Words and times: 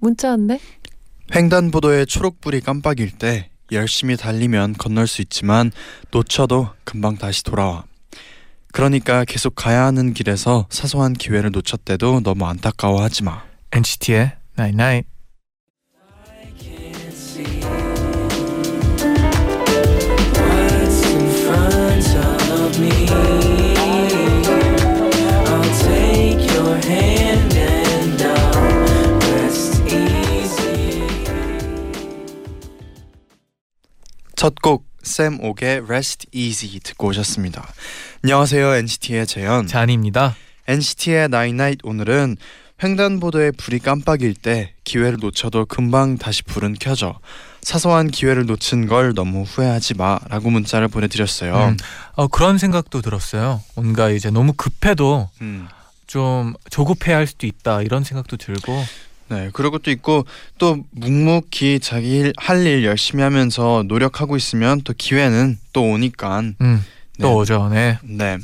문자 0.00 0.30
왔네. 0.30 0.58
횡단보도에 1.34 2.06
초록불이 2.06 2.60
깜빡일 2.60 3.12
때 3.12 3.50
열심히 3.72 4.16
달리면 4.16 4.74
건널 4.74 5.06
수 5.06 5.22
있지만 5.22 5.70
놓쳐도 6.10 6.70
금방 6.84 7.16
다시 7.16 7.44
돌아와. 7.44 7.84
그러니까 8.72 9.24
계속 9.24 9.54
가야 9.54 9.84
하는 9.84 10.14
길에서 10.14 10.66
사소한 10.70 11.12
기회를 11.12 11.50
놓쳤대도 11.52 12.20
너무 12.22 12.46
안타까워하지 12.46 13.24
마. 13.24 13.42
NCT의 13.72 14.32
Night 14.58 14.74
Night. 14.74 15.08
What's 15.08 15.19
첫곡 34.40 34.86
샘 35.02 35.38
옥의 35.44 35.82
Rest 35.84 36.28
Easy 36.32 36.80
듣고 36.80 37.08
오셨습니다. 37.08 37.62
안녕하세요 38.24 38.74
NCT의 38.74 39.26
재현. 39.26 39.66
잔입니다. 39.66 40.34
NCT의 40.66 41.24
Night 41.24 41.80
오늘은 41.82 42.38
횡단보도에 42.82 43.50
불이 43.50 43.80
깜빡일 43.80 44.32
때 44.32 44.72
기회를 44.84 45.18
놓쳐도 45.20 45.66
금방 45.66 46.16
다시 46.16 46.42
불은 46.42 46.76
켜져. 46.80 47.18
사소한 47.60 48.10
기회를 48.10 48.46
놓친 48.46 48.86
걸 48.86 49.12
너무 49.12 49.42
후회하지 49.42 49.98
마라고 49.98 50.48
문자를 50.48 50.88
보내드렸어요. 50.88 51.54
음, 51.54 51.76
어, 52.14 52.26
그런 52.26 52.56
생각도 52.56 53.02
들었어요. 53.02 53.62
뭔가 53.74 54.08
이제 54.08 54.30
너무 54.30 54.54
급해도 54.54 55.28
음. 55.42 55.68
좀 56.06 56.54
조급해 56.70 57.12
할 57.12 57.26
수도 57.26 57.46
있다 57.46 57.82
이런 57.82 58.04
생각도 58.04 58.38
들고 58.38 58.82
네, 59.30 59.50
그리고 59.52 59.78
또 59.78 59.90
있고 59.90 60.26
또 60.58 60.84
묵묵히 60.90 61.80
자기 61.80 62.32
할 62.36 62.66
일 62.66 62.84
열심히 62.84 63.22
하면서 63.22 63.84
노력하고 63.86 64.36
있으면 64.36 64.82
또 64.82 64.92
기회는 64.96 65.58
또 65.72 65.84
오니까. 65.84 66.40
음, 66.60 66.84
또 67.20 67.28
네. 67.28 67.34
오죠. 67.34 67.68
네. 67.72 67.98
네. 68.02 68.38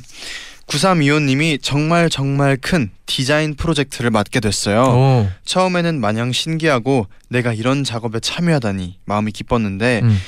9325님이 0.67 1.59
정말 1.63 2.11
정말 2.11 2.57
큰 2.57 2.91
디자인 3.07 3.55
프로젝트를 3.55 4.11
맡게 4.11 4.41
됐어요. 4.41 4.83
오. 4.83 5.29
처음에는 5.45 6.01
마냥 6.01 6.33
신기하고 6.33 7.07
내가 7.29 7.53
이런 7.53 7.85
작업에 7.85 8.19
참여하다니 8.21 8.99
마음이 9.05 9.31
기뻤는데 9.33 10.01
음. 10.03 10.19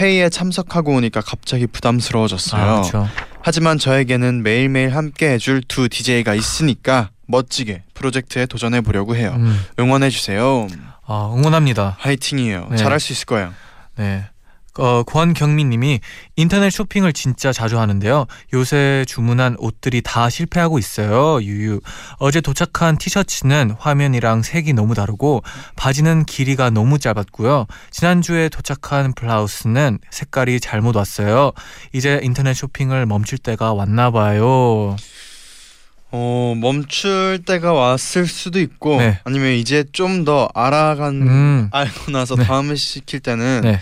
회의에 0.00 0.28
참석하고 0.28 0.94
오니까 0.94 1.20
갑자기 1.20 1.66
부담스러워졌어요. 1.66 2.62
아, 2.62 2.80
그렇죠. 2.82 3.08
하지만 3.40 3.78
저에게는 3.78 4.42
매일매일 4.42 4.94
함께 4.94 5.30
해줄 5.30 5.62
두 5.66 5.88
DJ가 5.88 6.34
있으니까 6.34 7.10
멋지게 7.28 7.84
프로젝트에 7.94 8.46
도전해 8.46 8.80
보려고 8.80 9.14
해요. 9.14 9.34
음. 9.36 9.60
응원해 9.78 10.10
주세요. 10.10 10.66
아, 11.06 11.32
응원합니다. 11.36 11.96
화이팅이에요. 12.00 12.68
네. 12.70 12.76
잘할 12.76 12.98
수 12.98 13.12
있을 13.12 13.26
거예요. 13.26 13.52
네. 13.96 14.24
어, 14.78 15.02
권경민님이 15.02 15.98
인터넷 16.36 16.70
쇼핑을 16.70 17.12
진짜 17.12 17.52
자주 17.52 17.80
하는데요. 17.80 18.26
요새 18.54 19.04
주문한 19.08 19.56
옷들이 19.58 20.02
다 20.02 20.30
실패하고 20.30 20.78
있어요. 20.78 21.42
유유. 21.42 21.80
어제 22.18 22.40
도착한 22.40 22.96
티셔츠는 22.96 23.74
화면이랑 23.76 24.42
색이 24.42 24.74
너무 24.74 24.94
다르고 24.94 25.42
바지는 25.74 26.24
길이가 26.26 26.70
너무 26.70 27.00
짧았고요. 27.00 27.66
지난주에 27.90 28.48
도착한 28.48 29.14
블라우스는 29.14 29.98
색깔이 30.10 30.60
잘못 30.60 30.94
왔어요. 30.94 31.50
이제 31.92 32.20
인터넷 32.22 32.54
쇼핑을 32.54 33.04
멈출 33.06 33.38
때가 33.38 33.72
왔나 33.74 34.12
봐요. 34.12 34.94
어 36.10 36.54
멈출 36.56 37.40
때가 37.44 37.72
왔을 37.74 38.26
수도 38.26 38.58
있고 38.60 38.96
네. 38.98 39.20
아니면 39.24 39.52
이제 39.52 39.84
좀 39.92 40.24
더 40.24 40.48
알아간 40.54 41.22
음. 41.22 41.68
알고 41.70 42.10
나서 42.10 42.34
네. 42.34 42.44
다음에 42.44 42.74
시킬 42.76 43.20
때는 43.20 43.60
네. 43.62 43.80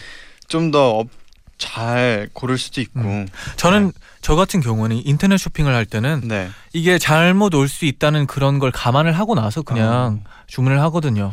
좀더잘 0.48 2.28
고를 2.32 2.58
수도 2.58 2.80
있고 2.80 3.00
음. 3.00 3.28
저는 3.56 3.92
저 4.20 4.34
같은 4.34 4.60
경우는 4.60 5.02
인터넷 5.04 5.38
쇼핑을 5.38 5.72
할 5.74 5.86
때는 5.86 6.22
네 6.24 6.48
이게 6.72 6.98
잘못 6.98 7.54
올 7.54 7.68
수 7.68 7.84
있다는 7.84 8.26
그런 8.26 8.58
걸 8.58 8.70
감안을 8.72 9.12
하고 9.12 9.34
나서 9.34 9.62
그냥 9.62 10.24
주문을 10.48 10.80
하거든요. 10.82 11.32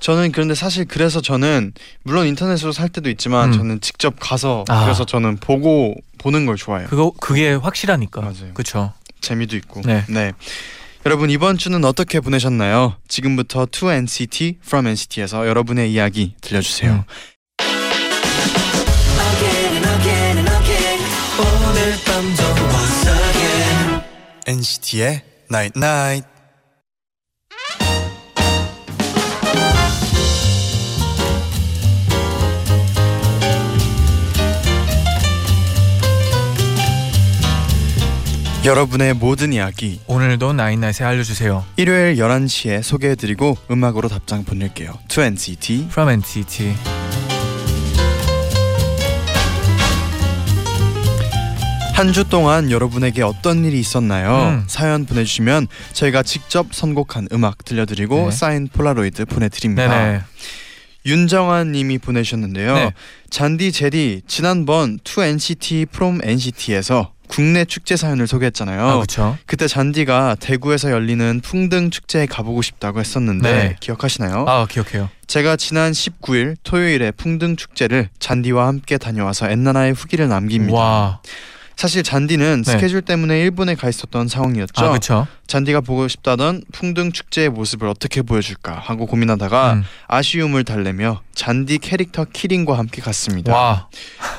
저는 0.00 0.32
그런데 0.32 0.54
사실 0.54 0.84
그래서 0.84 1.20
저는 1.20 1.72
물론 2.02 2.26
인터넷으로 2.26 2.72
살 2.72 2.88
때도 2.90 3.08
있지만 3.10 3.48
음. 3.48 3.52
저는 3.58 3.80
직접 3.80 4.14
가서 4.20 4.64
아. 4.68 4.84
그래서 4.84 5.04
저는 5.06 5.36
보고 5.38 5.94
보는 6.18 6.46
걸 6.46 6.56
좋아해요. 6.56 6.88
그거 6.88 7.12
그게 7.18 7.54
확실하니까. 7.54 8.20
맞아요. 8.20 8.52
그렇죠. 8.54 8.92
재미도 9.24 9.56
있고. 9.56 9.82
네. 10.08 10.32
여러분 11.06 11.28
이번 11.28 11.58
주는 11.58 11.84
어떻게 11.84 12.20
보내셨나요? 12.20 12.96
지금부터 13.08 13.66
To 13.70 13.90
NCT 13.90 14.58
From 14.64 14.86
NCT에서 14.86 15.46
여러분의 15.46 15.92
이야기 15.92 16.34
들려주세요. 16.40 16.92
음. 16.92 17.02
NCT의 24.46 25.22
Night 25.50 25.72
Night. 25.78 26.33
여러분의 38.64 39.12
모든 39.14 39.52
이야기 39.52 40.00
오늘도 40.06 40.54
나인나잇에 40.54 41.04
알려주세요. 41.04 41.64
일요일 41.76 42.16
11시에 42.16 42.82
소개해드리고 42.82 43.58
음악으로 43.70 44.08
답장 44.08 44.44
보낼게요. 44.44 44.94
To 45.08 45.22
NCT 45.22 45.88
From 45.90 46.10
NCT. 46.10 46.74
한 51.94 52.12
주 52.12 52.24
동안 52.28 52.70
여러분에게 52.72 53.22
어떤 53.22 53.64
일이 53.64 53.78
있었나요? 53.78 54.48
음. 54.48 54.64
사연 54.66 55.04
보내주시면 55.06 55.68
저희가 55.92 56.22
직접 56.24 56.74
선곡한 56.74 57.28
음악 57.32 57.64
들려드리고 57.64 58.16
네. 58.16 58.30
사인 58.32 58.66
폴라로이드 58.68 59.26
보내드립니다. 59.26 59.88
네네. 59.88 60.20
윤정환 61.06 61.70
님이 61.70 61.98
보내셨는데요. 61.98 62.74
네. 62.74 62.92
잔디 63.30 63.70
제디 63.70 64.22
지난번 64.26 64.98
To 65.04 65.22
NCT 65.22 65.86
From 65.94 66.20
NCT에서 66.24 67.12
국내 67.34 67.64
축제 67.64 67.96
사연을 67.96 68.28
소개했잖아요. 68.28 68.80
아 68.80 68.94
그렇죠. 68.94 69.36
그때 69.44 69.66
잔디가 69.66 70.36
대구에서 70.38 70.92
열리는 70.92 71.40
풍등 71.40 71.90
축제에 71.90 72.26
가보고 72.26 72.62
싶다고 72.62 73.00
했었는데 73.00 73.52
네. 73.52 73.76
기억하시나요? 73.80 74.44
아 74.46 74.66
기억해요. 74.66 75.08
제가 75.26 75.56
지난 75.56 75.90
19일 75.90 76.54
토요일에 76.62 77.10
풍등 77.10 77.56
축제를 77.56 78.08
잔디와 78.20 78.68
함께 78.68 78.98
다녀와서 78.98 79.50
엔나나의 79.50 79.94
후기를 79.94 80.28
남깁니다. 80.28 80.78
와. 80.78 81.20
사실 81.76 82.02
잔디는 82.02 82.62
네. 82.62 82.72
스케줄 82.72 83.02
때문에 83.02 83.40
일본에 83.40 83.74
가 83.74 83.88
있었던 83.88 84.28
상황이었죠. 84.28 84.84
아 84.84 84.88
그렇죠. 84.88 85.26
잔디가 85.46 85.82
보고 85.82 86.08
싶다던 86.08 86.62
풍등 86.72 87.12
축제의 87.12 87.50
모습을 87.50 87.88
어떻게 87.88 88.22
보여줄까 88.22 88.72
하고 88.78 89.06
고민하다가 89.06 89.72
음. 89.74 89.84
아쉬움을 90.08 90.64
달래며 90.64 91.20
잔디 91.34 91.78
캐릭터 91.78 92.24
키링과 92.24 92.78
함께 92.78 93.02
갔습니다. 93.02 93.52
와. 93.52 93.88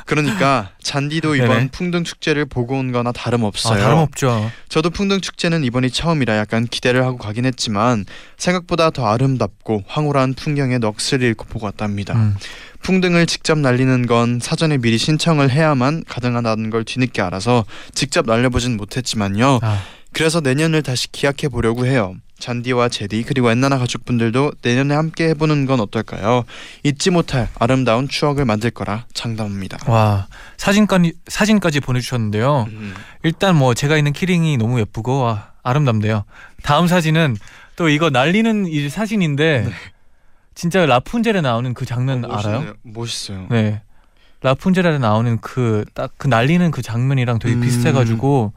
그러니까 0.06 0.72
잔디도 0.82 1.36
이번 1.38 1.50
네네. 1.50 1.70
풍등 1.72 2.04
축제를 2.04 2.46
보고 2.46 2.76
온 2.76 2.92
거나 2.92 3.10
아, 3.10 3.14
다름없어요. 3.14 3.80
다름없죠. 3.80 4.50
저도 4.70 4.90
풍등 4.90 5.22
축제는 5.22 5.64
이번이 5.64 5.92
처음이라 5.92 6.38
약간 6.38 6.66
기대를 6.66 7.04
하고 7.06 7.18
가긴 7.18 7.46
했지만 7.46 8.06
생각보다 8.38 8.90
더 8.90 9.06
아름답고 9.08 9.84
황홀한 9.88 10.34
풍경에 10.34 10.80
넋을 10.80 11.22
잃고 11.22 11.46
보고 11.46 11.66
왔답니다. 11.66 12.16
음. 12.16 12.36
풍등을 12.86 13.26
직접 13.26 13.58
날리는 13.58 14.06
건 14.06 14.40
사전에 14.40 14.78
미리 14.78 15.00
신청을 15.00 15.50
해야만 15.50 16.04
가능하다는 16.08 16.70
걸 16.70 16.84
뒤늦게 16.84 17.20
알아서 17.20 17.66
직접 17.96 18.28
날려보진 18.28 18.78
못했지만요. 18.78 19.60
아, 19.64 19.82
그래서 20.14 20.40
내년을 20.40 20.84
다시 20.84 21.12
기약해 21.12 21.48
보려고 21.48 21.88
해요. 21.88 22.16
잔디와 22.38 22.90
제디 22.90 23.24
그리고 23.24 23.50
엔나나 23.50 23.80
가족분들도 23.80 24.52
내년에 24.62 24.94
함께 24.94 25.30
해보는 25.30 25.66
건 25.66 25.80
어떨까요? 25.80 26.44
잊지 26.84 27.10
못할 27.10 27.50
아름다운 27.58 28.08
추억을 28.08 28.46
만들 28.46 28.70
거라 28.70 29.08
장담합니다. 29.16 29.92
와 29.92 30.28
사진까지 30.58 31.14
사진까지 31.26 31.80
보내주셨는데요. 31.80 32.68
음. 32.70 32.94
일단 33.24 33.56
뭐 33.56 33.74
제가 33.74 33.98
있는 33.98 34.14
키링이 34.14 34.58
너무 34.58 34.80
예쁘고 34.80 35.22
와, 35.22 35.54
아름답네요. 35.64 36.24
다음 36.62 36.86
사진은 36.86 37.36
또 37.78 37.90
이거 37.90 38.12
날리는 38.12 38.68
이 38.68 38.90
사진인데 38.90 39.72
진짜 40.56 40.86
라푼젤에 40.86 41.42
나오는 41.42 41.74
그 41.74 41.86
장면 41.86 42.26
어, 42.26 42.34
알아요? 42.34 42.74
멋있어요. 42.84 43.48
네. 43.52 43.82
라푼젤에 44.42 44.98
나오는 45.00 45.38
그딱그 45.40 46.28
날리는 46.28 46.72
그 46.72 46.82
장면이랑 46.82 47.40
되게 47.40 47.56
음. 47.56 47.62
비슷해가지고 47.62 48.54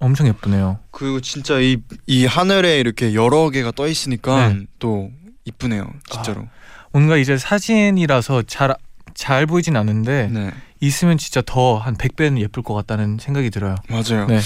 엄청 0.00 0.26
예쁘네요. 0.28 0.78
그리고 0.90 1.20
진짜 1.20 1.58
이 1.60 1.78
이 2.06 2.26
하늘에 2.26 2.78
이렇게 2.80 3.14
여러 3.14 3.50
개가 3.50 3.72
떠 3.72 3.86
있으니까 3.88 4.48
네. 4.50 4.60
또 4.78 5.10
이쁘네요. 5.44 5.90
진짜로. 6.10 6.46
뭔가 6.92 7.16
이제 7.16 7.36
사진이라서 7.36 8.42
잘 8.42 8.74
잘 9.14 9.46
보이진 9.46 9.76
않는데 9.76 10.28
네. 10.32 10.50
있으면 10.86 11.18
진짜 11.18 11.42
더 11.44 11.78
한 11.78 11.96
100배는 11.96 12.38
예쁠 12.40 12.62
것 12.62 12.74
같다는 12.74 13.18
생각이 13.20 13.50
들어요. 13.50 13.74
맞아요. 13.88 14.26
네. 14.26 14.40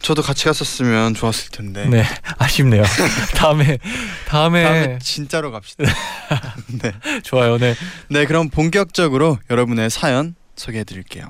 저도 0.00 0.22
같이 0.22 0.44
갔었으면 0.44 1.14
좋았을 1.14 1.50
텐데. 1.50 1.86
네, 1.86 2.04
아쉽네요. 2.38 2.82
다음에, 3.36 3.78
다음에 4.26 4.62
다음에 4.64 4.98
진짜로 5.02 5.50
갑시다. 5.50 5.84
네. 6.82 6.92
좋아요. 7.22 7.58
네. 7.58 7.74
네, 8.08 8.26
그럼 8.26 8.48
본격적으로 8.50 9.38
여러분의 9.50 9.90
사연 9.90 10.34
소개해 10.56 10.84
드릴게요. 10.84 11.26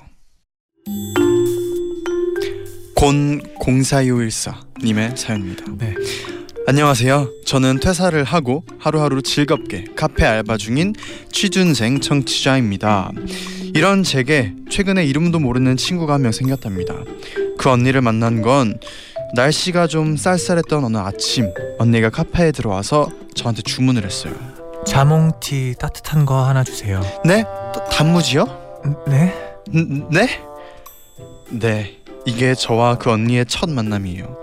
곤 2.96 3.40
0464 3.60 4.60
님의 4.82 5.16
사연입니다. 5.16 5.64
네. 5.78 5.94
안녕하세요. 6.66 7.28
저는 7.44 7.80
퇴사를 7.80 8.22
하고 8.24 8.64
하루하루 8.78 9.20
즐겁게 9.22 9.84
카페 9.96 10.24
알바 10.24 10.56
중인 10.56 10.94
취준생 11.30 12.00
청취자입니다. 12.00 13.10
이런 13.74 14.02
제게 14.02 14.54
최근에 14.70 15.04
이름도 15.04 15.40
모르는 15.40 15.76
친구가 15.76 16.14
한 16.14 16.22
명 16.22 16.32
생겼답니다. 16.32 16.94
그 17.58 17.70
언니를 17.70 18.00
만난 18.00 18.40
건 18.40 18.78
날씨가 19.34 19.88
좀 19.88 20.16
쌀쌀했던 20.16 20.84
어느 20.84 20.96
아침 20.96 21.52
언니가 21.78 22.08
카페에 22.08 22.50
들어와서 22.52 23.08
저한테 23.34 23.60
주문을 23.62 24.04
했어요. 24.04 24.32
자몽티 24.86 25.74
따뜻한 25.78 26.24
거 26.24 26.46
하나 26.46 26.64
주세요. 26.64 27.02
네? 27.26 27.44
또 27.74 27.84
단무지요? 27.90 28.46
네? 29.06 29.34
음, 29.74 30.08
네? 30.10 30.28
네, 31.50 31.98
이게 32.24 32.54
저와 32.54 32.96
그 32.98 33.10
언니의 33.10 33.44
첫 33.46 33.68
만남이에요. 33.70 34.36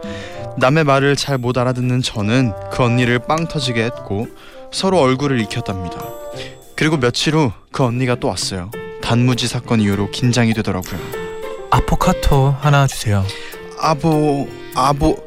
남의 0.58 0.84
말을 0.84 1.16
잘 1.16 1.38
못 1.38 1.58
알아듣는 1.58 2.02
저는 2.02 2.54
그 2.72 2.84
언니를 2.84 3.20
빵 3.20 3.48
터지게 3.48 3.84
했고 3.84 4.28
서로 4.72 5.00
얼굴을 5.00 5.40
익혔답니다. 5.42 5.98
그리고 6.76 6.98
며칠 6.98 7.36
후 7.36 7.52
그 7.72 7.86
언니가 7.86 8.16
또 8.16 8.28
왔어요. 8.28 8.70
단무지 9.02 9.48
사건 9.48 9.80
이후로 9.80 10.12
긴장이 10.12 10.54
되더라고요. 10.54 11.00
아포카토 11.72 12.56
하나 12.60 12.86
주세요. 12.86 13.26
아보 13.80 14.48
아보 14.76 15.18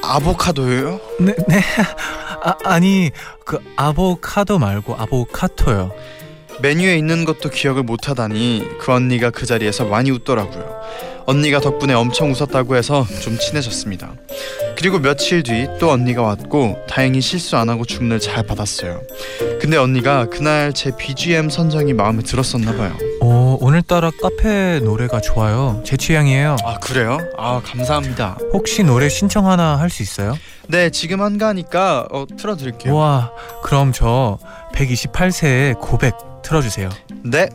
아보카도요? 0.00 1.00
네, 1.20 1.34
네. 1.48 1.60
아, 2.40 2.54
아니 2.64 3.10
그 3.44 3.58
아보카도 3.74 4.60
말고 4.60 4.94
아보카토요. 4.94 5.90
메뉴에 6.60 6.96
있는 6.96 7.24
것도 7.24 7.50
기억을 7.50 7.82
못 7.84 8.08
하다니 8.08 8.78
그 8.80 8.92
언니가 8.92 9.30
그 9.30 9.46
자리에서 9.46 9.84
많이 9.84 10.10
웃더라고요. 10.10 10.78
언니가 11.26 11.60
덕분에 11.60 11.92
엄청 11.92 12.30
웃었다고 12.32 12.74
해서 12.76 13.06
좀 13.20 13.38
친해졌습니다. 13.38 14.14
그리고 14.76 14.98
며칠 14.98 15.42
뒤 15.42 15.66
또 15.78 15.90
언니가 15.90 16.22
왔고 16.22 16.78
다행히 16.88 17.20
실수 17.20 17.56
안 17.56 17.68
하고 17.68 17.84
주문을 17.84 18.18
잘 18.18 18.44
받았어요. 18.46 19.02
근데 19.60 19.76
언니가 19.76 20.26
그날 20.26 20.72
제 20.72 20.90
BGM 20.96 21.50
선정이 21.50 21.92
마음에 21.92 22.22
들었었나 22.22 22.74
봐요. 22.76 22.96
오, 23.20 23.58
오늘따라 23.60 24.10
카페 24.22 24.80
노래가 24.82 25.20
좋아요. 25.20 25.82
제 25.84 25.96
취향이에요. 25.98 26.56
아 26.64 26.78
그래요? 26.78 27.18
아 27.36 27.60
감사합니다. 27.62 28.38
혹시 28.54 28.82
노래 28.82 29.08
신청 29.10 29.48
하나 29.50 29.78
할 29.78 29.90
수 29.90 30.02
있어요? 30.02 30.36
네 30.68 30.88
지금 30.90 31.20
한가하니까 31.20 32.06
어, 32.10 32.24
틀어 32.38 32.56
드릴게요. 32.56 32.94
와, 32.94 33.32
그럼 33.62 33.92
저 33.92 34.38
128세의 34.74 35.78
고백 35.78 36.14
틀어주세요. 36.42 36.88
네. 37.24 37.48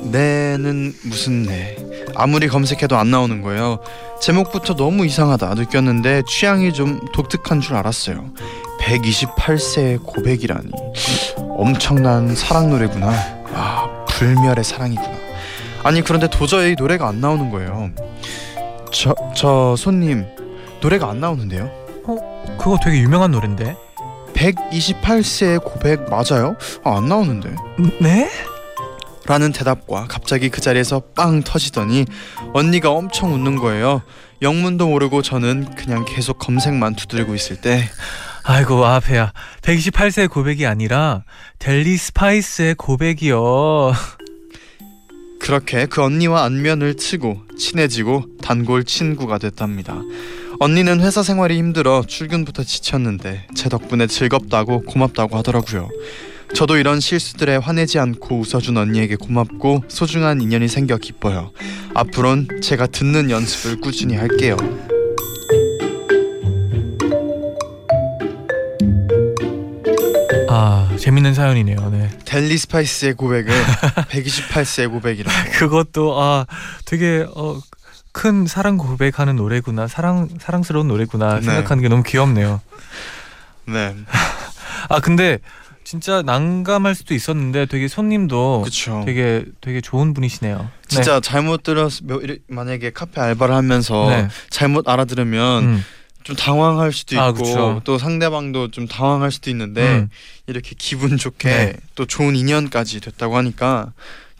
네는 0.00 0.94
무슨 1.04 1.44
네. 1.44 1.76
아무리 2.14 2.48
검색해도 2.48 2.96
안 2.96 3.10
나오는 3.10 3.42
거예요. 3.42 3.78
제목부터 4.20 4.74
너무 4.74 5.06
이상하다 5.06 5.54
느꼈는데 5.54 6.22
취향이 6.28 6.72
좀 6.72 7.00
독특한 7.12 7.60
줄 7.60 7.76
알았어요. 7.76 8.30
128세의 8.80 10.02
고백이라니. 10.02 10.70
엄청난 11.56 12.34
사랑 12.34 12.70
노래구나. 12.70 13.10
아, 13.54 14.04
불멸의 14.08 14.64
사랑이구나. 14.64 15.16
아니 15.82 16.02
그런데 16.02 16.28
도저히 16.28 16.74
노래가 16.76 17.08
안 17.08 17.20
나오는 17.20 17.50
거예요. 17.50 17.90
저, 18.92 19.14
저 19.34 19.74
손님 19.76 20.26
노래가 20.80 21.08
안 21.08 21.20
나오는데요. 21.20 21.70
그거 22.58 22.78
되게 22.82 22.98
유명한 22.98 23.30
노래인데. 23.30 23.76
128세의 24.36 25.64
고백 25.64 26.08
맞아요? 26.10 26.56
아, 26.84 26.98
안 26.98 27.06
나오는데. 27.06 27.54
네? 28.00 28.30
라는 29.26 29.50
대답과 29.50 30.06
갑자기 30.08 30.50
그 30.50 30.60
자리에서 30.60 31.00
빵 31.16 31.42
터지더니 31.42 32.04
언니가 32.52 32.90
엄청 32.90 33.34
웃는 33.34 33.56
거예요. 33.56 34.02
영문도 34.42 34.88
모르고 34.88 35.22
저는 35.22 35.74
그냥 35.74 36.04
계속 36.06 36.38
검색만 36.38 36.94
두들고 36.94 37.34
있을 37.34 37.56
때 37.56 37.88
아이고 38.44 38.84
아페야 38.84 39.32
128세의 39.62 40.30
고백이 40.30 40.66
아니라 40.66 41.24
델리 41.58 41.96
스파이스의 41.96 42.74
고백이요 42.76 43.92
그렇게 45.40 45.86
그 45.86 46.02
언니와 46.02 46.44
안면을 46.44 46.96
치고 46.96 47.42
친해지고 47.58 48.24
단골 48.42 48.84
친구가 48.84 49.38
됐답니다. 49.38 49.96
언니는 50.58 51.00
회사 51.00 51.22
생활이 51.22 51.58
힘들어 51.58 52.02
출근부터 52.06 52.64
지쳤는데 52.64 53.46
제 53.54 53.68
덕분에 53.68 54.06
즐겁다고 54.06 54.82
고맙다고 54.82 55.36
하더라고요. 55.36 55.88
저도 56.54 56.76
이런 56.76 57.00
실수들에 57.00 57.56
화내지 57.56 57.98
않고 57.98 58.38
웃어준 58.40 58.76
언니에게 58.76 59.16
고맙고 59.16 59.84
소중한 59.88 60.40
인연이 60.40 60.68
생겨 60.68 60.96
기뻐요. 60.96 61.50
앞으론 61.94 62.48
제가 62.62 62.86
듣는 62.86 63.30
연습을 63.30 63.80
꾸준히 63.80 64.16
할게요. 64.16 64.56
아 70.48 70.88
재밌는 70.98 71.34
사연이네요 71.34 71.90
네 71.90 72.08
델리 72.24 72.56
스파이스의 72.56 73.14
고백을 73.14 73.52
128세의 74.08 74.90
고백이라고. 74.90 75.50
그것도 75.52 76.18
아 76.18 76.46
되게 76.86 77.26
어 77.34 77.60
큰 78.16 78.46
사랑 78.46 78.78
고백하는 78.78 79.36
노래구나 79.36 79.88
사랑 79.88 80.30
사랑스러운 80.40 80.88
노래구나 80.88 81.34
네. 81.34 81.42
생각하는 81.42 81.82
게 81.82 81.90
너무 81.90 82.02
귀엽네요 82.02 82.62
네, 83.66 83.94
아 84.88 85.00
근데 85.00 85.38
진짜 85.84 86.22
난감할 86.22 86.94
수도 86.94 87.12
있었는데 87.12 87.66
되게 87.66 87.88
손님도 87.88 88.62
그렇죠. 88.62 89.02
되게 89.04 89.44
되게 89.60 89.82
좋은 89.82 90.14
분이시네요 90.14 90.70
진짜 90.88 91.20
잘못 91.20 91.62
들었 91.62 91.92
만약에 92.48 92.90
카페 92.90 93.20
알바를 93.20 93.54
하면서 93.54 94.08
네. 94.08 94.28
잘못 94.48 94.88
알아들으면 94.88 95.64
음, 95.64 95.84
좀 96.22 96.36
당황할 96.36 96.94
수도 96.94 97.20
아, 97.20 97.28
있고 97.28 97.42
그쵸. 97.42 97.80
또 97.84 97.98
상대방도 97.98 98.70
좀 98.70 98.88
당황할 98.88 99.30
수도 99.30 99.50
있는데 99.50 99.82
음. 99.82 100.08
이렇게 100.46 100.74
기분 100.78 101.18
좋게 101.18 101.48
네. 101.50 101.74
또 101.94 102.06
좋은 102.06 102.34
인연까지 102.34 103.00
됐다고 103.00 103.36
하니까 103.36 103.92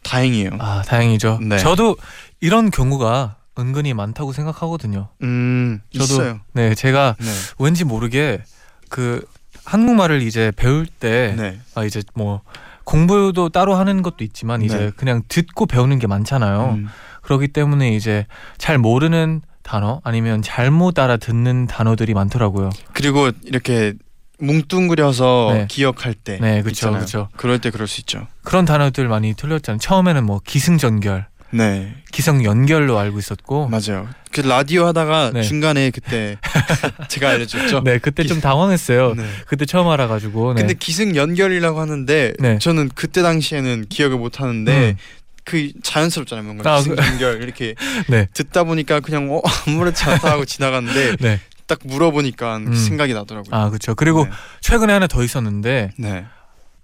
다행이에요. 0.02 0.52
아 0.60 0.82
다행이죠 0.86 1.40
네. 1.42 1.58
저도 1.58 1.96
이런 2.40 2.70
경우가 2.70 3.36
은근히 3.58 3.94
많다고 3.94 4.32
생각하거든요 4.32 5.08
음, 5.22 5.80
저도 5.92 6.04
있어요. 6.04 6.40
네 6.52 6.74
제가 6.74 7.16
네, 7.18 7.26
왠지 7.58 7.84
모르게 7.84 8.42
그 8.88 9.24
한국말을 9.64 10.22
이제 10.22 10.52
배울 10.56 10.86
때 10.86 11.34
네, 11.36 11.60
아 11.74 11.84
이제 11.84 12.02
뭐 12.14 12.42
공부도 12.84 13.48
따로 13.48 13.74
하는 13.74 14.02
것도 14.02 14.22
있지만 14.22 14.62
이제 14.62 14.76
네. 14.78 14.90
그냥 14.96 15.22
듣고 15.26 15.66
배우는 15.66 15.98
게 15.98 16.06
많잖아요. 16.06 16.74
음, 16.76 16.88
그렇기 17.22 17.48
때문에 17.48 17.94
이제 17.94 18.26
잘 18.58 18.78
모르는 18.78 19.42
단어 19.62 20.00
아니면 20.04 20.42
잘못 20.42 20.96
알아듣는 20.98 21.66
단어들이 21.66 22.14
많더라고요. 22.14 22.70
그리고 22.92 23.32
이렇게 23.42 23.94
뭉뚱그려서 24.38 25.50
네. 25.52 25.66
기억할 25.68 26.14
때 26.14 26.38
네, 26.40 26.62
그렇죠. 26.62 26.92
그렇죠. 26.92 27.28
그럴 27.36 27.58
때 27.58 27.70
그럴 27.70 27.88
수 27.88 28.00
있죠. 28.02 28.28
그런 28.42 28.64
단어들 28.64 29.08
많이 29.08 29.34
틀렸잖아요. 29.34 29.78
처음에는 29.80 30.24
뭐 30.24 30.40
기승전결, 30.44 31.26
네, 31.56 31.94
기성 32.12 32.44
연결로 32.44 32.98
알고 32.98 33.18
있었고, 33.18 33.68
맞아요. 33.68 34.08
그 34.32 34.40
라디오 34.42 34.84
하다가 34.86 35.30
네. 35.34 35.42
중간에 35.42 35.90
그때 35.90 36.36
제가 37.08 37.30
알려줬죠. 37.30 37.82
네 37.84 37.98
그때 37.98 38.24
좀 38.24 38.40
당황했어요. 38.40 39.14
네. 39.14 39.24
그때 39.46 39.64
처음 39.64 39.88
알아가지고, 39.88 40.54
네. 40.54 40.60
근데 40.62 40.74
기승 40.74 41.16
연결이라고 41.16 41.80
하는데 41.80 42.32
네. 42.38 42.58
저는 42.58 42.90
그때 42.94 43.22
당시에는 43.22 43.86
기억을 43.88 44.18
못 44.18 44.40
하는데 44.40 44.90
음. 44.90 44.96
그 45.44 45.70
자연스럽잖아요 45.82 46.44
뭔가 46.44 46.74
아, 46.74 46.78
기승 46.78 46.96
그- 46.96 47.02
연결 47.06 47.42
이렇게 47.42 47.74
네. 48.10 48.28
듣다 48.34 48.64
보니까 48.64 48.98
그냥 49.00 49.30
어 49.32 49.40
아무렇지 49.68 50.04
않다 50.04 50.32
하고 50.32 50.44
지나갔는데 50.44 51.16
네. 51.20 51.40
딱 51.68 51.78
물어보니까 51.84 52.56
음. 52.58 52.74
생각이 52.74 53.14
나더라고요. 53.14 53.54
아 53.54 53.68
그렇죠. 53.70 53.94
그리고 53.94 54.24
네. 54.24 54.30
최근에 54.60 54.92
하나 54.92 55.06
더 55.06 55.22
있었는데 55.22 55.92
네. 55.98 56.24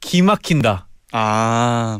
기 0.01 0.23
막힌다. 0.23 0.87
아 1.13 1.99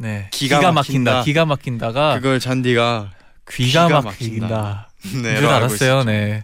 네. 0.00 0.28
기가 0.30 0.58
기가, 0.58 0.72
막힌다. 0.72 1.10
막힌다. 1.12 1.24
기가 1.24 1.44
막힌다가 1.44 2.14
그걸 2.16 2.40
잔디가 2.40 3.10
귀가, 3.50 3.88
막힌다. 4.00 4.88
네, 5.22 5.36
줄 5.36 5.46
알았어요. 5.46 6.04
네. 6.04 6.42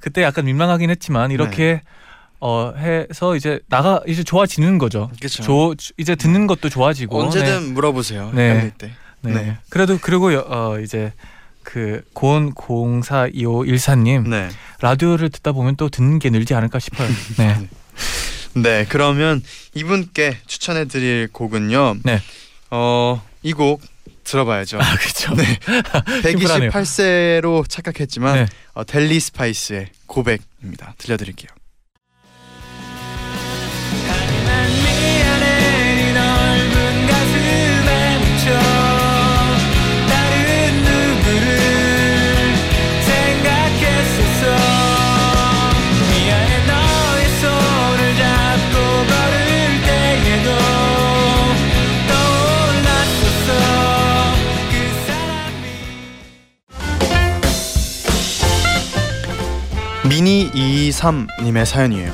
그때 0.00 0.22
약간 0.22 0.44
민망하긴 0.44 0.90
했지만 0.90 1.30
이렇게 1.30 1.82
어 2.40 2.72
해서 2.76 3.36
이제 3.36 3.60
나가 3.68 4.00
이제 4.08 4.24
좋아지는 4.24 4.78
거죠. 4.78 5.10
그렇죠. 5.18 5.42
조, 5.42 5.74
이제 5.96 6.16
듣는 6.16 6.46
것도 6.48 6.68
좋아지고 6.68 7.22
언제든 7.22 7.74
물어보세요. 7.74 8.32
네. 8.34 8.72
때. 8.76 8.90
네. 9.20 9.32
네. 9.32 9.42
네. 9.42 9.56
그래도 9.70 9.98
그리고 10.00 10.34
여- 10.34 10.44
어 10.48 10.80
이제 10.80 11.12
그 11.62 12.02
고온 12.12 12.52
042514님 12.54 14.28
네. 14.28 14.48
라디오를 14.80 15.30
듣다 15.30 15.52
보면 15.52 15.76
또 15.76 15.88
듣는 15.88 16.18
게 16.18 16.30
늘지 16.30 16.54
않을까 16.54 16.78
싶어요. 16.80 17.08
네. 17.38 17.68
네, 18.54 18.86
그러면 18.88 19.42
이분께 19.74 20.38
추천해 20.46 20.86
드릴 20.86 21.28
곡은요. 21.32 21.96
네. 22.04 22.20
어, 22.70 23.22
이 23.42 23.52
곡 23.52 23.80
들어봐야죠. 24.24 24.78
아 24.80 24.96
그렇죠. 24.96 25.34
네. 25.34 25.44
심플하네요. 26.22 26.70
128세로 26.72 27.68
착각했지만 27.68 28.34
네. 28.34 28.46
어, 28.74 28.84
델리 28.84 29.20
스파이스의 29.20 29.88
고백입니다. 30.06 30.94
들려드릴게요. 30.98 31.48
3님의 60.96 61.64
사연이에요. 61.64 62.12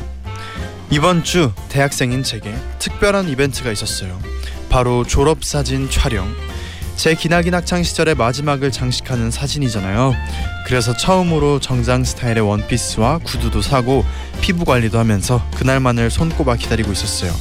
이번 0.90 1.24
주 1.24 1.52
대학생인 1.68 2.22
제게 2.22 2.52
특별한 2.78 3.28
이벤트가 3.28 3.70
있었어요. 3.70 4.18
바로 4.68 5.04
졸업사진 5.04 5.88
촬영. 5.88 6.28
제 6.96 7.14
기나긴 7.14 7.54
학창 7.54 7.82
시절의 7.82 8.16
마지막을 8.16 8.70
장식하는 8.70 9.30
사진이잖아요. 9.30 10.14
그래서 10.66 10.96
처음으로 10.96 11.60
정장 11.60 12.04
스타일의 12.04 12.40
원피스와 12.40 13.18
구두도 13.18 13.62
사고 13.62 14.04
피부 14.40 14.64
관리도 14.64 14.98
하면서 14.98 15.42
그날만을 15.54 16.10
손꼽아 16.10 16.56
기다리고 16.56 16.92
있었어요. 16.92 17.32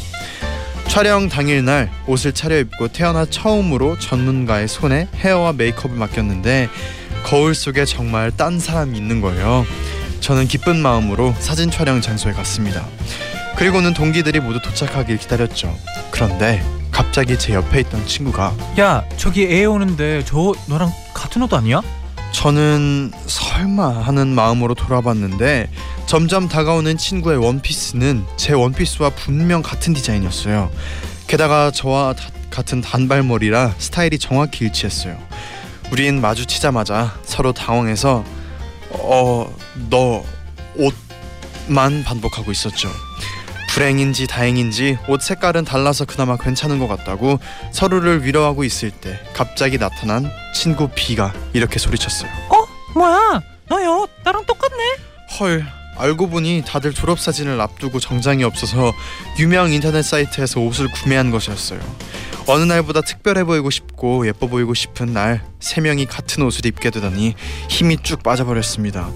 촬영 0.87 1.29
당일날 1.29 1.89
옷을 2.07 2.33
차려입고 2.33 2.89
태어나 2.89 3.25
처음으로 3.25 3.97
전문가의 3.97 4.67
손에 4.67 5.07
헤어와 5.15 5.53
메이크업을 5.53 5.97
맡겼는데 5.97 6.69
거울 7.23 7.55
속에 7.55 7.85
정말 7.85 8.31
딴 8.31 8.59
사람이 8.59 8.97
있는 8.97 9.21
거예요. 9.21 9.65
저는 10.21 10.47
기쁜 10.47 10.81
마음으로 10.81 11.33
사진 11.39 11.69
촬영 11.71 11.99
장소에 12.01 12.31
갔습니다. 12.33 12.85
그리고는 13.57 13.93
동기들이 13.93 14.39
모두 14.39 14.61
도착하길 14.61 15.17
기다렸죠. 15.17 15.75
그런데 16.11 16.63
갑자기 16.91 17.37
제 17.37 17.53
옆에 17.53 17.79
있던 17.81 18.05
친구가 18.05 18.53
야 18.79 19.03
저기 19.17 19.43
애 19.45 19.65
오는데 19.65 20.23
저 20.25 20.53
너랑 20.67 20.91
같은 21.13 21.41
옷 21.41 21.53
아니야? 21.53 21.81
저는 22.31 23.11
설마 23.27 24.01
하는 24.03 24.29
마음으로 24.29 24.73
돌아봤는데 24.73 25.69
점점 26.05 26.47
다가오는 26.47 26.97
친구의 26.97 27.37
원피스는 27.37 28.25
제 28.37 28.53
원피스와 28.53 29.09
분명 29.11 29.61
같은 29.61 29.93
디자인이었어요. 29.93 30.71
게다가 31.27 31.71
저와 31.71 32.13
다- 32.13 32.29
같은 32.49 32.81
단발머리라 32.81 33.73
스타일이 33.77 34.17
정확히 34.19 34.65
일치했어요. 34.65 35.17
우린 35.91 36.21
마주치자마자 36.21 37.13
서로 37.25 37.53
당황해서 37.53 38.23
어 38.93 39.51
너 39.89 40.23
옷만 41.67 42.03
반복하고 42.03 42.51
있었죠. 42.51 42.89
불행인지 43.69 44.27
다행인지 44.27 44.97
옷 45.07 45.21
색깔은 45.21 45.63
달라서 45.63 46.05
그나마 46.05 46.35
괜찮은 46.35 46.77
것 46.79 46.87
같다고 46.87 47.39
서로를 47.71 48.25
위로하고 48.25 48.63
있을 48.65 48.91
때 48.91 49.19
갑자기 49.33 49.77
나타난 49.77 50.29
친구 50.53 50.89
B가 50.93 51.33
이렇게 51.53 51.79
소리쳤어요. 51.79 52.29
뭐야 52.95 53.41
너요 53.69 54.07
나랑 54.25 54.45
똑같네. 54.45 54.83
헐 55.39 55.65
알고 55.97 56.27
보니 56.29 56.63
다들 56.65 56.93
졸업 56.93 57.19
사진을 57.19 57.59
앞두고 57.61 57.99
정장이 57.99 58.43
없어서 58.43 58.91
유명 59.39 59.71
인터넷 59.71 60.01
사이트에서 60.03 60.59
옷을 60.59 60.89
구매한 60.91 61.31
것이었어요. 61.31 61.79
어느 62.51 62.63
날보다 62.63 63.01
특별해 63.01 63.43
보이고 63.45 63.69
싶고 63.69 64.27
예뻐 64.27 64.47
보이고 64.47 64.73
싶은 64.73 65.13
날 65.13 65.41
세 65.61 65.79
명이 65.79 66.05
같은 66.07 66.43
옷을 66.43 66.65
입게 66.65 66.89
되더니 66.89 67.35
힘이 67.69 67.97
쭉 68.01 68.23
빠져버렸습니다. 68.23 69.09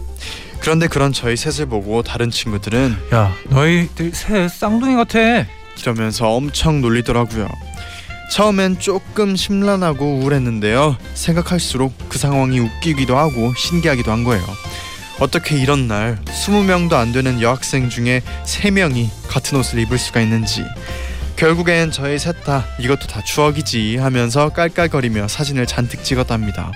그런데 0.59 0.87
그런 0.87 1.11
저희 1.11 1.35
셋을 1.35 1.65
보고 1.67 2.01
다른 2.03 2.29
친구들은 2.31 2.95
야 3.13 3.33
너희들 3.49 4.11
새 4.13 4.47
쌍둥이 4.47 4.95
같아. 4.95 5.19
이러면서 5.81 6.29
엄청 6.29 6.81
놀리더라고요. 6.81 7.49
처음엔 8.31 8.79
조금 8.79 9.35
심란하고 9.35 10.19
우울했는데요. 10.19 10.97
생각할수록 11.15 11.93
그 12.09 12.17
상황이 12.17 12.59
웃기기도 12.59 13.17
하고 13.17 13.53
신기하기도 13.57 14.11
한 14.11 14.23
거예요. 14.23 14.43
어떻게 15.19 15.57
이런 15.57 15.87
날 15.87 16.19
20명도 16.25 16.93
안 16.93 17.11
되는 17.11 17.41
여학생 17.41 17.89
중에 17.89 18.21
3명이 18.45 19.09
같은 19.27 19.57
옷을 19.57 19.79
입을 19.79 19.97
수가 19.97 20.21
있는지 20.21 20.61
결국엔 21.37 21.91
저희 21.91 22.17
셋 22.17 22.43
다 22.45 22.65
이것도 22.79 23.07
다 23.07 23.21
추억이지 23.21 23.97
하면서 23.97 24.49
깔깔거리며 24.49 25.27
사진을 25.27 25.65
잔뜩 25.65 26.03
찍었답니다. 26.03 26.71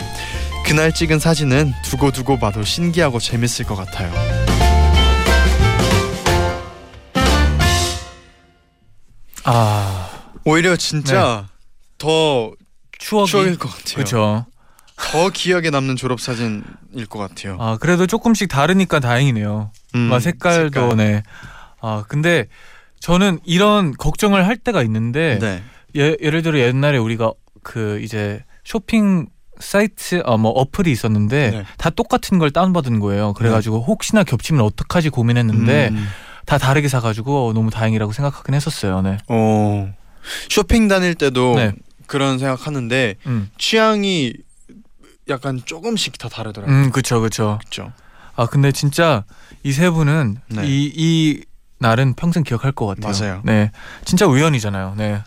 그날 0.65 0.93
찍은 0.93 1.19
사진은 1.19 1.71
두고두고 1.85 2.39
봐도 2.39 2.63
신기하고 2.63 3.19
재밌을 3.19 3.65
것 3.65 3.75
같아요. 3.75 4.11
아 9.45 10.09
오히려 10.45 10.75
진짜 10.75 11.47
더 11.97 12.51
추억이 12.97 13.27
추억일 13.29 13.57
것 13.57 13.69
같아요. 13.69 13.95
그렇죠. 13.95 14.45
더 14.97 15.29
기억에 15.29 15.69
남는 15.69 15.95
졸업 15.95 16.19
사진일 16.19 17.05
것 17.09 17.19
같아요. 17.19 17.57
아 17.59 17.77
그래도 17.79 18.05
조금씩 18.05 18.49
다르니까 18.49 18.99
다행이네요. 18.99 19.71
음, 19.95 19.99
막 19.99 20.19
색깔도 20.19 20.81
색깔. 20.91 20.97
네. 20.97 21.23
아 21.81 22.03
근데 22.07 22.47
저는 22.99 23.39
이런 23.45 23.93
걱정을 23.93 24.45
할 24.47 24.57
때가 24.57 24.83
있는데 24.83 25.39
네. 25.39 25.63
예, 25.95 26.15
예를 26.21 26.41
들어 26.41 26.59
옛날에 26.59 26.97
우리가 26.97 27.31
그 27.63 27.99
이제 28.01 28.43
쇼핑 28.63 29.27
사이트 29.59 30.21
어 30.25 30.37
뭐 30.37 30.51
어플이 30.51 30.91
있었는데 30.91 31.51
네. 31.51 31.63
다 31.77 31.89
똑같은 31.89 32.39
걸 32.39 32.51
다운받은 32.51 32.99
거예요. 32.99 33.33
그래가지고 33.33 33.81
혹시나 33.81 34.23
겹치면 34.23 34.61
어떡하지 34.63 35.09
고민했는데 35.09 35.89
음, 35.91 36.07
다 36.45 36.57
다르게 36.57 36.87
사가지고 36.87 37.53
너무 37.53 37.69
다행이라고 37.69 38.11
생각하긴 38.13 38.53
했었어요. 38.55 39.01
네. 39.01 39.17
어 39.27 39.93
쇼핑 40.49 40.87
다닐 40.87 41.15
때도 41.15 41.55
네. 41.55 41.73
그런 42.07 42.39
생각하는데 42.39 43.15
음, 43.27 43.49
취향이 43.57 44.33
약간 45.29 45.61
조금씩 45.63 46.17
다 46.17 46.29
다르더라고요. 46.29 46.75
음, 46.75 46.91
그쵸. 46.91 47.19
그렇죠. 47.19 47.59
아 48.35 48.45
근데 48.45 48.71
진짜 48.71 49.23
이 49.63 49.71
세 49.73 49.89
분은 49.89 50.37
네. 50.47 50.61
이, 50.65 50.91
이 50.95 51.43
날은 51.79 52.13
평생 52.13 52.43
기억할 52.43 52.71
것 52.71 52.85
같아요. 52.87 53.13
맞아요. 53.13 53.41
네, 53.45 53.71
진짜 54.05 54.27
우연이잖아요. 54.27 54.95
네. 54.97 55.21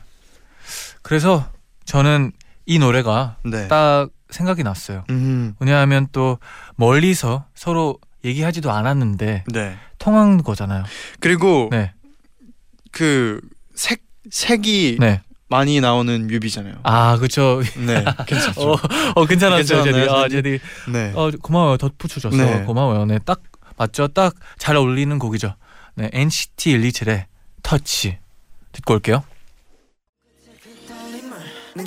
그래서 1.02 1.46
저는 1.84 2.32
이 2.66 2.78
노래가 2.78 3.36
네. 3.44 3.68
딱 3.68 4.08
생각이 4.30 4.62
났어요. 4.62 5.04
음, 5.10 5.54
왜냐하면 5.58 6.06
또 6.12 6.38
멀리서 6.76 7.46
서로 7.54 7.98
얘기하지도 8.24 8.70
않았는데 8.70 9.44
네. 9.52 9.78
통한 9.98 10.42
거잖아요. 10.42 10.84
그리고 11.20 11.68
네, 11.70 11.92
그 12.92 13.40
색 13.74 14.02
색이 14.30 14.98
네. 15.00 15.22
많이 15.48 15.80
나오는 15.80 16.26
뮤비잖아요. 16.28 16.74
아 16.84 17.16
그렇죠. 17.16 17.62
네, 17.76 18.04
괜찮죠. 18.26 18.60
어, 18.72 18.76
어 19.16 19.26
괜찮았나요, 19.26 19.64
제디. 19.64 20.08
아, 20.08 20.28
제디? 20.28 20.30
제디. 20.30 20.60
네. 20.92 21.12
어 21.14 21.30
고마워요. 21.42 21.76
덧붙여줘서 21.78 22.36
네. 22.36 22.62
고마워요. 22.64 23.06
네, 23.06 23.18
딱 23.24 23.40
맞죠. 23.76 24.08
딱 24.08 24.34
잘 24.58 24.76
어울리는 24.76 25.18
곡이죠. 25.18 25.54
네, 25.94 26.08
NCT 26.12 26.78
127의 26.78 27.26
터치 27.62 28.18
듣고 28.72 28.94
올게요. 28.94 29.24
는 31.74 31.84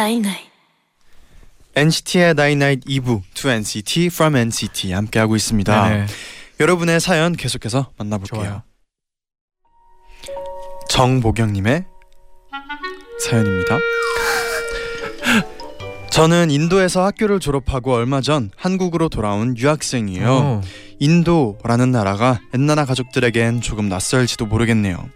NCT의 0.00 0.08
Nine 0.08 0.26
Nine. 0.26 0.50
NCT의 1.74 2.30
Night 2.52 2.88
2부 2.88 3.22
To 3.34 3.50
NCT 3.50 4.06
From 4.06 4.34
NCT 4.36 4.92
함께하고 4.92 5.36
있습니다. 5.36 5.88
네네. 5.88 6.06
여러분의 6.58 7.00
사연 7.00 7.36
계속해서 7.36 7.90
만나볼게요. 7.98 8.42
좋아요. 8.42 8.62
정보경님의 10.88 11.84
사연입니다. 13.20 13.78
저는 16.10 16.50
인도에서 16.50 17.04
학교를 17.04 17.38
졸업하고 17.38 17.94
얼마 17.94 18.20
전 18.20 18.50
한국으로 18.56 19.08
돌아온 19.08 19.56
유학생이에요. 19.56 20.30
어. 20.30 20.60
인도라는 20.98 21.92
나라가 21.92 22.40
엔나나 22.52 22.84
가족들에겐 22.84 23.60
조금 23.60 23.88
낯설지도 23.88 24.46
모르겠네요. 24.46 25.08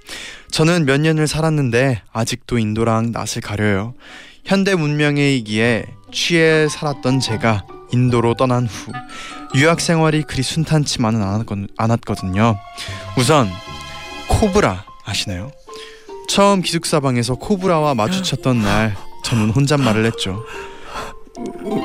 저는 0.51 0.87
몇 0.87 1.01
년을 1.01 1.27
살았는데 1.27 2.03
아직도 2.13 2.59
인도랑 2.59 3.11
낯을 3.13 3.41
가려요. 3.43 3.95
현대 4.45 4.75
문명이기에 4.75 5.87
취해 6.13 6.69
살았던 6.69 7.21
제가 7.21 7.65
인도로 7.93 8.35
떠난 8.35 8.67
후 8.67 8.93
유학 9.55 9.81
생활이 9.81 10.23
그리 10.23 10.43
순탄치만은 10.43 11.21
않았거- 11.21 11.69
않았거 11.77 12.15
든요. 12.15 12.57
우선 13.17 13.51
코브라 14.29 14.85
아시나요? 15.05 15.51
처음 16.29 16.63
기숙사 16.63 17.01
방에서 17.01 17.35
코브라와 17.37 17.95
마주쳤던 17.95 18.63
날 18.63 18.97
저는 19.25 19.51
혼잣말을 19.51 20.05
했죠. 20.07 20.45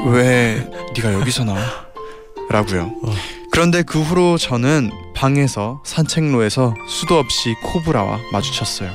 왜 0.07 0.67
네가 0.95 1.13
여기서 1.13 1.43
나와? 1.45 1.59
라고요. 2.49 2.91
그런데 3.51 3.83
그 3.83 4.01
후로 4.01 4.37
저는 4.37 4.89
방에서 5.15 5.81
산책로에서 5.85 6.73
수도 6.87 7.19
없이 7.19 7.53
코브라와 7.63 8.19
마주쳤어요. 8.31 8.89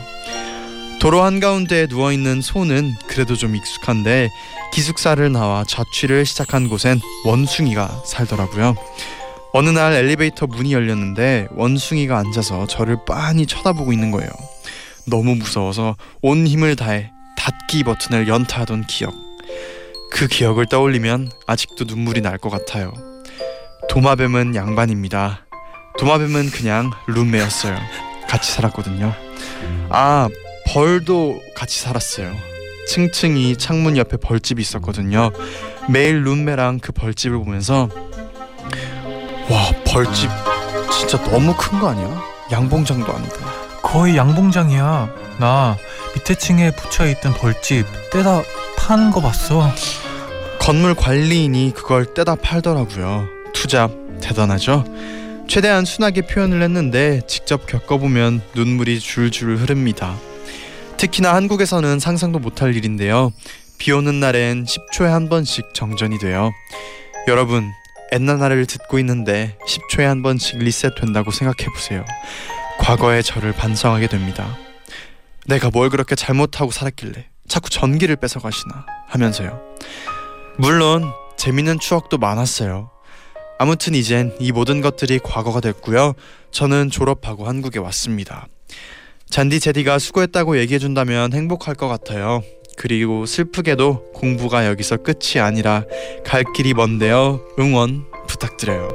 도로 1.04 1.23
한가운데 1.23 1.87
누워있는 1.90 2.40
소는 2.40 2.94
그래도 3.06 3.37
좀 3.37 3.54
익숙한데 3.54 4.30
기숙사를 4.73 5.30
나와 5.32 5.62
자취를 5.62 6.25
시작한 6.25 6.70
곳엔 6.70 6.99
원숭이가 7.26 8.04
살더라고요. 8.06 8.75
어느 9.52 9.68
날 9.68 9.92
엘리베이터 9.92 10.46
문이 10.46 10.73
열렸는데 10.73 11.49
원숭이가 11.50 12.16
앉아서 12.16 12.66
저를 12.68 12.96
빤히 13.06 13.44
쳐다보고 13.44 13.92
있는 13.92 14.12
거예요. 14.12 14.30
너무 15.04 15.34
무서워서 15.34 15.94
온 16.23 16.46
힘을 16.46 16.75
다해 16.75 17.11
닫기 17.37 17.84
버튼을 17.84 18.26
연타하던 18.26 18.87
기억. 18.87 19.12
그 20.11 20.26
기억을 20.26 20.64
떠올리면 20.64 21.30
아직도 21.46 21.84
눈물이 21.84 22.23
날 22.23 22.38
것 22.38 22.49
같아요. 22.49 22.94
도마뱀은 23.90 24.54
양반입니다. 24.54 25.44
도마뱀은 25.99 26.50
그냥 26.50 26.92
룸메였어요. 27.08 27.76
같이 28.26 28.50
살았거든요. 28.52 29.12
아, 29.90 30.28
벌도 30.75 31.40
같이 31.54 31.81
살았어요. 31.81 32.35
층층이 32.88 33.57
창문 33.59 33.97
옆에 33.97 34.16
벌집이 34.16 34.61
있었거든요. 34.61 35.31
매일 35.88 36.25
룸메랑 36.25 36.81
그 36.81 36.90
벌집을 36.90 37.38
보면서 37.38 37.88
와, 39.49 39.71
벌집 39.87 40.28
진짜 40.99 41.23
너무 41.31 41.54
큰 41.57 41.78
거 41.78 41.90
아니야? 41.90 42.21
양봉장도 42.50 43.12
아니고. 43.12 43.37
거의 43.83 44.16
양봉장이야. 44.16 45.14
나 45.38 45.76
밑에 46.16 46.35
층에 46.35 46.73
붙여 46.73 47.07
있던 47.09 47.35
벌집 47.35 47.87
떼다 48.11 48.43
파는 48.76 49.12
거 49.12 49.21
봤어. 49.21 49.71
건물 50.59 50.97
관리인이 50.97 51.73
그걸 51.76 52.12
떼다 52.14 52.35
팔더라고요. 52.35 53.28
투잡 53.52 53.93
대단하죠? 54.21 54.85
최대한 55.47 55.85
순하게 55.85 56.23
표현을 56.23 56.62
했는데 56.62 57.21
직접 57.28 57.66
겪어보면 57.66 58.43
눈물이 58.57 58.99
줄줄 58.99 59.57
흐릅니다. 59.59 60.16
특히나 61.04 61.34
한국에서는 61.34 61.99
상상도 61.99 62.38
못할 62.38 62.75
일인데요. 62.75 63.30
비 63.76 63.93
오는 63.93 64.21
날엔 64.21 64.64
10초에 64.64 65.04
한 65.04 65.28
번씩 65.28 65.75
정전이 65.75 66.19
돼요. 66.19 66.50
여러분, 67.28 67.71
엔나나를 68.10 68.64
듣고 68.64 68.99
있는데 69.00 69.58
10초에 69.69 70.04
한 70.04 70.23
번씩 70.23 70.60
리셋된다고 70.60 71.30
생각해 71.30 71.71
보세요. 71.75 72.06
과거의 72.78 73.23
저를 73.23 73.52
반성하게 73.52 74.06
됩니다. 74.06 74.56
내가 75.47 75.69
뭘 75.69 75.90
그렇게 75.90 76.14
잘못하고 76.14 76.71
살았길래 76.71 77.26
자꾸 77.49 77.69
전기를 77.69 78.17
뺏어 78.17 78.40
가시나 78.40 78.86
하면서요. 79.08 79.60
물론 80.56 81.12
재밌는 81.36 81.80
추억도 81.80 82.17
많았어요. 82.17 82.90
아무튼 83.58 83.95
이젠 83.95 84.34
이 84.40 84.52
모든 84.52 84.80
것들이 84.80 85.19
과거가 85.19 85.60
됐고요. 85.60 86.14
저는 86.50 86.88
졸업하고 86.88 87.47
한국에 87.47 87.78
왔습니다. 87.78 88.47
잔디 89.30 89.58
제디가 89.60 89.99
수고했다고 89.99 90.58
얘기해준다면 90.58 91.32
행복할 91.32 91.75
것 91.75 91.89
같아요. 91.89 92.43
그리고 92.76 93.26
슬프게도 93.26 94.13
공부가 94.13 94.67
여기서 94.67 94.99
끝이 94.99 95.41
아니라 95.41 95.84
갈 96.25 96.45
길이 96.54 96.75
먼데요. 96.75 97.41
응원 97.58 98.04
부탁드려요. 98.26 98.89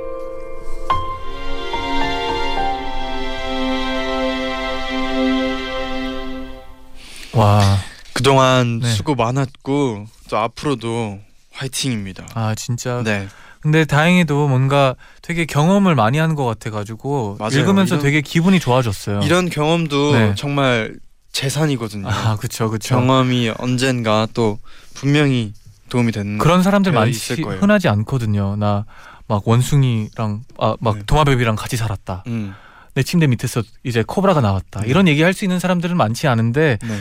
와, 7.34 7.78
그동안 8.14 8.80
네. 8.80 8.90
수고 8.92 9.16
많았고 9.16 10.06
또 10.30 10.38
앞으로도 10.38 11.20
화이팅입니다. 11.60 12.26
아 12.34 12.56
진짜. 12.56 13.02
네. 13.04 13.28
근데 13.62 13.84
다행히도 13.86 14.48
뭔가 14.48 14.96
되게 15.22 15.46
경험을 15.46 15.94
많이 15.96 16.18
하는 16.18 16.36
것 16.36 16.46
같아가지고 16.46 17.36
맞아요. 17.40 17.52
읽으면서 17.60 17.96
이런- 17.96 18.04
되게 18.04 18.22
기분이 18.22 18.60
좋아졌어요. 18.60 19.20
이런 19.24 19.50
경험도 19.50 20.14
네. 20.14 20.34
정말 20.36 20.96
재산이거든요. 21.34 22.08
아 22.08 22.38
그쵸 22.38 22.70
그쵸. 22.70 22.96
경험이 22.96 23.52
언젠가 23.58 24.28
또 24.34 24.60
분명히 24.94 25.54
도움이 25.90 26.12
되는 26.12 26.38
그런 26.38 26.64
사람들 26.64 26.92
많이 26.94 27.12
있을 27.12 27.42
거예요. 27.42 27.60
흔하지 27.62 27.88
않거든요. 27.90 28.56
나 28.56 28.86
막 29.32 29.48
원숭이랑 29.48 30.42
아막 30.58 30.96
네. 30.98 31.04
도마뱀이랑 31.06 31.56
같이 31.56 31.78
살았다. 31.78 32.24
음, 32.26 32.56
내 32.96 33.04
침대 33.04 33.28
밑에서 33.28 33.62
이제 33.84 34.04
코브라가 34.08 34.42
나왔다. 34.42 34.82
네. 34.82 34.88
이런 34.88 35.08
얘기 35.08 35.22
할 35.22 35.34
수 35.36 35.46
있는 35.46 35.60
사람들은 35.60 35.96
많지 35.96 36.28
않은데 36.28 36.80
네. 36.82 37.00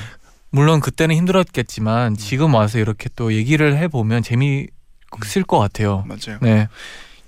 물론 0.51 0.81
그때는 0.81 1.15
힘들었겠지만 1.17 2.13
음. 2.13 2.17
지금 2.17 2.55
와서 2.55 2.79
이렇게 2.79 3.09
또 3.17 3.33
얘기를 3.35 3.77
해보면 3.77 4.23
재미있을 4.23 5.45
것 5.47 5.59
같아요. 5.59 6.05
맞아요. 6.07 6.39
네. 6.41 6.69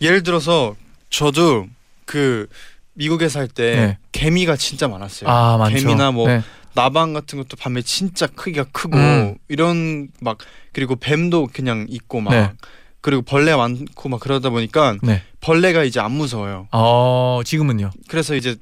예를 0.01 0.23
들어서 0.23 0.75
저도 1.11 1.67
그 2.07 2.49
미국에 2.95 3.29
살때 3.29 3.77
네. 3.77 3.99
개미가 4.13 4.57
진짜 4.57 4.89
많았어요. 4.89 5.29
아 5.31 5.57
많죠. 5.59 5.77
개미나 5.77 6.11
뭐 6.13 6.27
네. 6.29 6.43
나방 6.75 7.13
같은 7.13 7.39
것도 7.39 7.57
밤에 7.57 7.83
진짜 7.83 8.27
크기가 8.27 8.65
크고 8.73 8.97
음. 8.97 9.37
이런 9.49 10.09
막 10.21 10.39
그리고 10.73 10.97
뱀도 10.97 11.49
그냥 11.53 11.87
있고 11.89 12.21
막 12.21 12.31
네. 12.31 12.51
그리고 13.01 13.23
벌레 13.23 13.55
많고 13.57 14.09
막 14.09 14.21
그러다 14.21 14.51
보니까 14.51 14.97
네. 15.03 15.23
벌레가 15.41 15.85
이제 15.85 16.01
안 16.01 16.13
무서워요. 16.13 16.69
어 16.73 17.41
지금은요. 17.45 17.91
그래서 18.09 18.35
이제 18.35 18.57
치- 18.57 18.61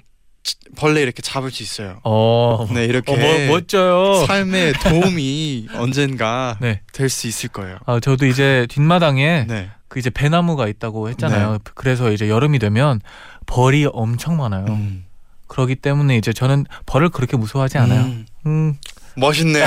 벌레 0.79 1.03
이렇게 1.03 1.21
잡을 1.23 1.51
수 1.51 1.63
있어요. 1.63 1.99
어. 2.05 2.67
네 2.73 2.85
이렇게 2.85 3.13
어, 3.13 3.17
뭐, 3.17 3.57
멋져요. 3.57 4.25
삶에 4.27 4.73
도움이 4.89 5.69
언젠가 5.75 6.57
네. 6.61 6.81
될 6.93 7.11
수 7.11 7.27
있을 7.27 7.49
거예요. 7.49 7.79
아 7.85 7.99
저도 8.01 8.27
이제 8.27 8.67
뒷마당에 8.71 9.45
네. 9.49 9.71
그 9.89 9.99
이제 9.99 10.09
배나무가 10.11 10.69
있다고 10.69 11.09
했잖아요. 11.11 11.59
그래서 11.75 12.13
이제 12.13 12.29
여름이 12.29 12.59
되면 12.61 13.01
벌이 13.47 13.87
엄청 13.93 14.37
많아요. 14.37 14.67
음. 14.69 15.05
그러기 15.49 15.77
때문에 15.77 16.17
이제 16.17 16.33
저는 16.33 16.67
벌을 16.87 17.09
그렇게 17.09 17.37
무서워하지 17.37 17.79
않아요. 17.79 18.03
음. 18.03 18.27
음. 18.47 18.77
멋있네요. 19.19 19.67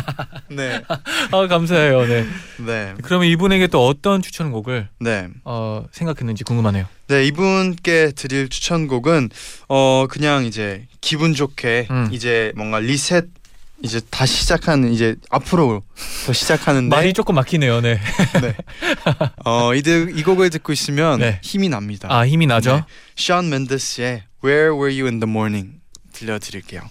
네. 0.50 0.82
아 1.30 1.46
감사해요. 1.46 2.06
네. 2.06 2.26
네. 2.58 2.94
그러면 3.02 3.28
이분에게 3.28 3.66
또 3.66 3.86
어떤 3.86 4.22
추천곡을 4.22 4.88
네. 5.00 5.28
어, 5.44 5.84
생각했는지 5.92 6.44
궁금하네요. 6.44 6.86
네, 7.08 7.24
이분께 7.26 8.12
드릴 8.12 8.48
추천곡은 8.48 9.30
어 9.68 10.06
그냥 10.08 10.44
이제 10.44 10.86
기분 11.00 11.34
좋게 11.34 11.88
음. 11.90 12.08
이제 12.12 12.52
뭔가 12.56 12.78
리셋 12.78 13.26
이제 13.82 14.00
다시 14.10 14.42
시작하는 14.42 14.92
이제 14.92 15.16
앞으로 15.28 15.82
더 16.26 16.32
시작하는데 16.32 16.94
말이 16.94 17.12
조금 17.12 17.34
막히네요. 17.34 17.80
네. 17.80 17.98
네. 18.40 18.54
어이 19.44 19.82
이 20.14 20.22
곡을 20.22 20.50
듣고 20.50 20.72
있으면 20.72 21.18
네. 21.18 21.40
힘이 21.42 21.68
납니다. 21.68 22.08
아 22.10 22.26
힘이 22.26 22.46
나죠. 22.46 22.76
네. 22.76 22.82
션 23.16 23.50
맨데스의 23.50 24.22
Where 24.44 24.72
Were 24.72 24.92
You 24.92 25.06
in 25.06 25.18
the 25.20 25.28
Morning 25.28 25.80
들려드릴게요. 26.12 26.82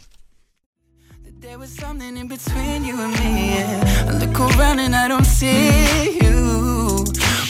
There 1.52 1.60
was 1.60 1.72
something 1.72 2.16
in 2.16 2.28
between 2.30 2.86
you 2.86 2.98
and 3.02 3.12
me. 3.20 3.56
Yeah. 3.56 4.08
I 4.08 4.12
look 4.14 4.40
around 4.40 4.80
and 4.80 4.96
I 4.96 5.10
don't 5.10 5.26
see 5.26 6.18
you. 6.24 7.04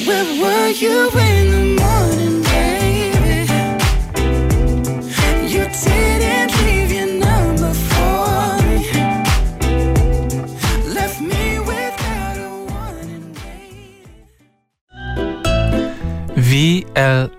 Where 0.08 0.26
were 0.42 0.70
you 0.70 1.08
in 1.20 1.52
the 1.52 1.64
morning, 1.80 2.42
baby? 2.42 3.46
You 5.54 5.70
didn't 5.70 6.52
leave 6.66 6.92
your 6.92 7.12
number 7.20 7.72
for 7.92 8.58
me. 8.66 8.90
Left 10.96 11.22
me 11.22 11.60
without 11.60 12.38
a 12.38 12.50
warning, 12.72 13.36
baby. 16.34 16.82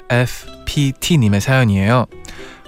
VLFPT님의 0.06 1.40
사연이에요. 1.40 2.06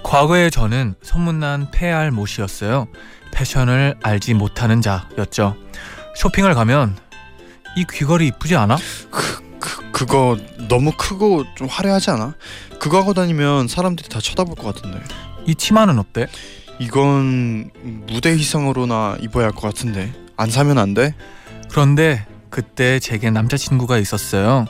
과거의 0.03 0.51
저는 0.51 0.95
소문난 1.01 1.71
폐알 1.71 2.11
못이었어요. 2.11 2.87
패션을 3.35 3.95
알지 4.01 4.33
못하는 4.33 4.81
자였죠. 4.81 5.55
쇼핑을 6.15 6.53
가면 6.53 6.97
이 7.75 7.85
귀걸이 7.91 8.27
이쁘지 8.27 8.55
않아? 8.55 8.77
그, 9.11 9.43
그 9.59 9.91
그거 9.91 10.37
너무 10.69 10.91
크고 10.97 11.43
좀 11.55 11.67
화려하지 11.67 12.11
않아? 12.11 12.33
그거 12.79 12.99
하고 12.99 13.13
다니면 13.13 13.67
사람들이 13.67 14.07
다 14.09 14.19
쳐다볼 14.19 14.55
것 14.55 14.73
같은데. 14.73 15.01
이 15.45 15.53
치마는 15.55 15.99
어때? 15.99 16.27
이건 16.79 17.71
무대 18.07 18.29
의상으로나 18.31 19.17
입어야 19.21 19.45
할 19.45 19.51
것 19.51 19.61
같은데. 19.61 20.13
안 20.37 20.49
사면 20.49 20.77
안 20.77 20.93
돼? 20.93 21.13
그런데 21.69 22.25
그때 22.49 22.99
제게 22.99 23.29
남자친구가 23.31 23.97
있었어요. 23.97 24.65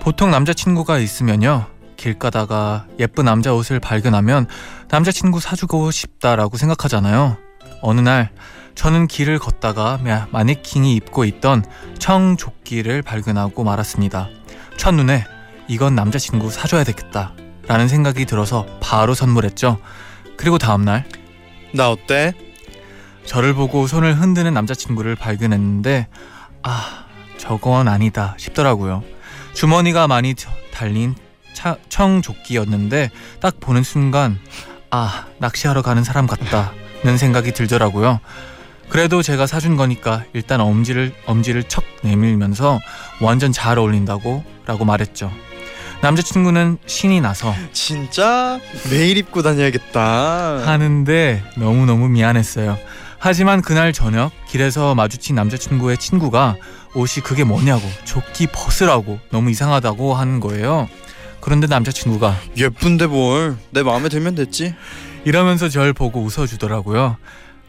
보통 0.00 0.30
남자친구가 0.30 0.98
있으면요. 0.98 1.66
길 1.96 2.18
가다가 2.18 2.86
예쁜 2.98 3.26
남자 3.26 3.52
옷을 3.54 3.78
발견하면 3.78 4.46
남자친구 4.88 5.38
사주고 5.40 5.90
싶다라고 5.90 6.56
생각하잖아요. 6.56 7.36
어느 7.82 8.00
날 8.00 8.30
저는 8.74 9.06
길을 9.08 9.38
걷다가 9.38 9.98
마- 10.02 10.26
마네킹이 10.30 10.94
입고 10.96 11.24
있던 11.24 11.64
청조끼를 11.98 13.02
발견하고 13.02 13.64
말았습니다. 13.64 14.28
첫눈에 14.76 15.24
이건 15.68 15.94
남자친구 15.94 16.50
사줘야 16.50 16.84
되겠다 16.84 17.32
라는 17.66 17.88
생각이 17.88 18.24
들어서 18.24 18.66
바로 18.80 19.14
선물했죠. 19.14 19.78
그리고 20.36 20.58
다음날 20.58 21.04
나 21.74 21.90
어때? 21.90 22.32
저를 23.26 23.54
보고 23.54 23.86
손을 23.86 24.14
흔드는 24.14 24.52
남자친구를 24.54 25.14
발견했는데 25.14 26.08
아 26.62 27.04
저건 27.36 27.86
아니다 27.88 28.34
싶더라고요. 28.38 29.02
주머니가 29.54 30.08
많이 30.08 30.34
저- 30.34 30.50
달린 30.72 31.14
차- 31.52 31.76
청조끼였는데 31.90 33.10
딱 33.40 33.60
보는 33.60 33.82
순간 33.82 34.38
아 34.90 35.26
낚시하러 35.38 35.82
가는 35.82 36.02
사람 36.02 36.26
같다 36.26 36.72
는 37.02 37.16
생각이 37.16 37.52
들더라고요. 37.52 38.20
그래도 38.90 39.22
제가 39.22 39.46
사준 39.46 39.76
거니까 39.76 40.24
일단 40.32 40.60
엄지를 40.60 41.12
엄지를 41.24 41.64
척 41.64 41.84
내밀면서 42.02 42.80
완전 43.20 43.52
잘 43.52 43.78
어울린다고 43.78 44.44
라고 44.66 44.84
말했죠. 44.84 45.30
남자친구는 46.02 46.78
신이 46.86 47.20
나서 47.20 47.54
진짜 47.72 48.58
매일 48.90 49.16
입고 49.16 49.42
다녀야겠다. 49.42 50.66
하는데 50.66 51.42
너무너무 51.56 52.08
미안했어요. 52.08 52.78
하지만 53.18 53.60
그날 53.60 53.92
저녁 53.92 54.32
길에서 54.48 54.94
마주친 54.94 55.36
남자친구의 55.36 55.98
친구가 55.98 56.56
옷이 56.94 57.22
그게 57.22 57.44
뭐냐고 57.44 57.82
조끼 58.04 58.46
벗으라고 58.46 59.20
너무 59.30 59.50
이상하다고 59.50 60.14
하는 60.14 60.40
거예요. 60.40 60.88
그런데 61.40 61.66
남자친구가 61.66 62.34
예쁜데 62.56 63.06
뭘? 63.06 63.56
내 63.70 63.82
마음에 63.82 64.08
들면 64.08 64.34
됐지. 64.34 64.74
이러면서 65.24 65.68
절 65.68 65.92
보고 65.92 66.22
웃어주더라고요. 66.22 67.16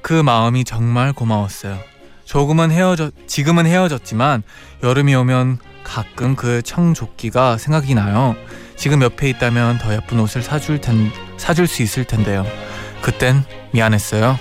그 0.01 0.13
마음이 0.13 0.63
정말 0.63 1.13
고마웠어요. 1.13 1.77
조금은 2.25 2.71
헤어졌, 2.71 3.13
지금은 3.27 3.65
헤어졌지만 3.65 4.43
여름이 4.83 5.13
오면 5.15 5.59
가끔 5.83 6.35
그 6.35 6.61
청조끼가 6.61 7.57
생각이 7.57 7.93
나요. 7.93 8.35
지금 8.77 9.01
옆에 9.01 9.29
있다면 9.29 9.79
더 9.79 9.93
예쁜 9.93 10.19
옷을 10.19 10.41
사줄 10.41 10.79
텐, 10.79 11.11
사줄 11.37 11.67
수 11.67 11.83
있을 11.83 12.05
텐데요. 12.05 12.45
그땐 13.01 13.43
미안했어요. 13.71 14.39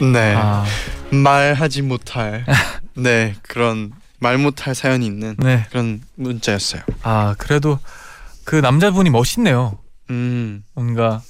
네. 0.00 0.34
아, 0.36 0.64
말하지 1.10 1.82
못할 1.82 2.44
네 2.94 3.34
그런 3.42 3.92
말 4.20 4.38
못할 4.38 4.74
사연이 4.74 5.06
있는 5.06 5.34
네. 5.38 5.66
그런 5.70 6.02
문자였어요. 6.14 6.82
아, 7.02 7.34
그래도 7.38 7.78
그 8.44 8.56
남자분이 8.56 9.10
멋있네요. 9.10 9.78
음. 10.10 10.62
뭔가 10.74 11.22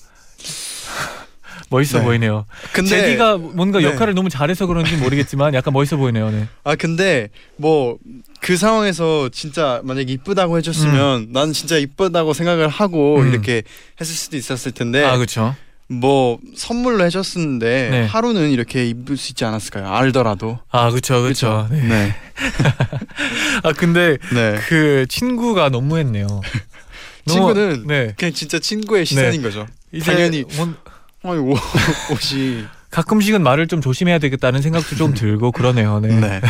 멋있어 1.71 2.01
네. 2.01 2.05
보이네요. 2.05 2.47
근데 2.73 2.91
제디가 2.91 3.39
뭔가 3.39 3.79
네. 3.79 3.87
역할을 3.87 4.15
너무 4.15 4.29
잘해서 4.29 4.67
그런지 4.67 4.97
모르겠지만 4.97 5.55
약간 5.55 5.73
멋있어 5.73 5.97
보이네요. 5.97 6.31
네. 6.31 6.49
아 6.65 6.75
근데 6.75 7.29
뭐 7.57 7.99
그 8.41 8.57
상황에서 8.57 9.29
진짜 9.29 9.81
만약에 9.85 10.13
이쁘다고 10.15 10.57
해줬으면 10.59 11.29
난 11.31 11.53
진짜 11.53 11.77
이쁘다고 11.77 12.33
생각을 12.33 12.69
하고 12.69 13.21
음. 13.21 13.29
이렇게 13.29 13.63
했을 14.01 14.15
수도 14.15 14.37
있었을 14.37 14.73
텐데 14.73 15.05
아, 15.05 15.17
그렇죠. 15.17 15.55
뭐 15.91 16.39
선물로 16.57 17.05
해줬었는데 17.05 17.89
네. 17.91 18.05
하루는 18.07 18.51
이렇게 18.51 18.87
입을 18.87 19.17
수 19.17 19.33
있지 19.33 19.45
않았을까요? 19.45 19.89
알더라도 19.93 20.61
아, 20.71 20.89
그렇죠. 20.91 21.21
그렇죠. 21.23 21.67
네. 21.71 21.81
네. 21.83 22.15
아, 23.65 23.73
근데 23.73 24.17
네. 24.33 24.55
그 24.69 25.07
친구가 25.09 25.69
너무했네요. 25.71 26.27
너무- 27.27 27.55
친구는 27.55 27.87
네. 27.89 28.15
그냥 28.17 28.33
진짜 28.33 28.59
친구의 28.61 29.05
시선인 29.05 29.43
거죠. 29.43 29.67
당연히 30.05 30.45
뭔- 30.57 30.77
아니 31.25 31.39
옷, 31.39 31.59
옷이 32.13 32.65
가끔씩은 32.91 33.43
말을 33.43 33.67
좀 33.67 33.81
조심해야 33.81 34.19
되겠다는 34.21 34.63
생각도 34.63 34.95
좀 34.97 35.13
들고 35.15 35.51
그러네요. 35.53 35.99
네. 36.01 36.09
네. 36.09 36.41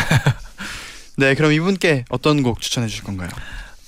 네, 1.16 1.34
그럼 1.34 1.52
이분께 1.52 2.04
어떤 2.10 2.42
곡 2.42 2.60
추천해 2.60 2.86
주실 2.88 3.04
건가요? 3.04 3.28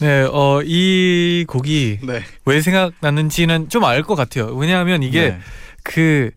네, 0.01 0.23
어, 0.23 0.61
이 0.65 1.45
곡이 1.49 2.01
네. 2.03 2.23
왜 2.45 2.61
생각났는지는 2.61 3.69
좀 3.69 3.85
알 3.85 4.03
것 4.03 4.15
같아요. 4.17 4.47
왜냐하면 4.55 5.03
이게 5.03 5.31
네. 5.31 5.39
그 5.85 6.31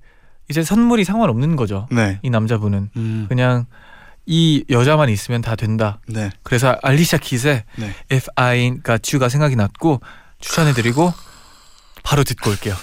이제 0.49 0.61
선물이 0.63 1.03
상관없는 1.03 1.55
거죠. 1.55 1.87
네. 1.91 2.19
이 2.21 2.29
남자분은 2.29 2.89
음. 2.95 3.25
그냥 3.27 3.65
이 4.27 4.63
여자만 4.69 5.09
있으면 5.09 5.41
다 5.41 5.55
된다. 5.55 5.99
네. 6.07 6.29
그래서 6.43 6.77
알리샤 6.83 7.17
킷의 7.17 7.63
네. 7.77 7.93
If 8.11 8.27
I 8.35 8.57
Ain't 8.59 8.85
Got 8.85 9.15
You가 9.15 9.29
생각이 9.29 9.55
났고 9.55 10.01
추천해드리고 10.39 11.13
바로 12.03 12.23
듣고 12.23 12.51
올게요. 12.51 12.75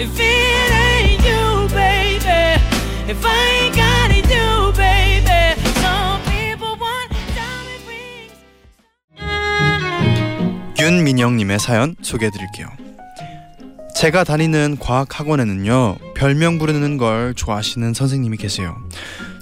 If 0.00 0.20
it 0.20 0.72
ain't 0.72 1.24
you, 1.26 1.66
baby, 1.70 2.54
if 3.10 3.24
I 3.24 3.64
ain't 3.64 3.74
got 3.74 4.12
it, 4.12 4.30
you, 4.30 4.72
baby. 4.72 5.58
Some 5.80 6.22
people 6.30 6.78
want 6.78 7.10
diamond 7.34 7.82
rings. 7.84 8.38
윤민영님의 10.78 11.58
사연 11.58 11.96
소개해 12.00 12.30
드릴게요. 12.30 12.68
제가 13.96 14.22
다니는 14.22 14.76
과학 14.78 15.18
학원에는요 15.18 15.96
별명 16.14 16.60
부르는 16.60 16.96
걸 16.96 17.34
좋아하시는 17.34 17.92
선생님이 17.92 18.36
계세요. 18.36 18.76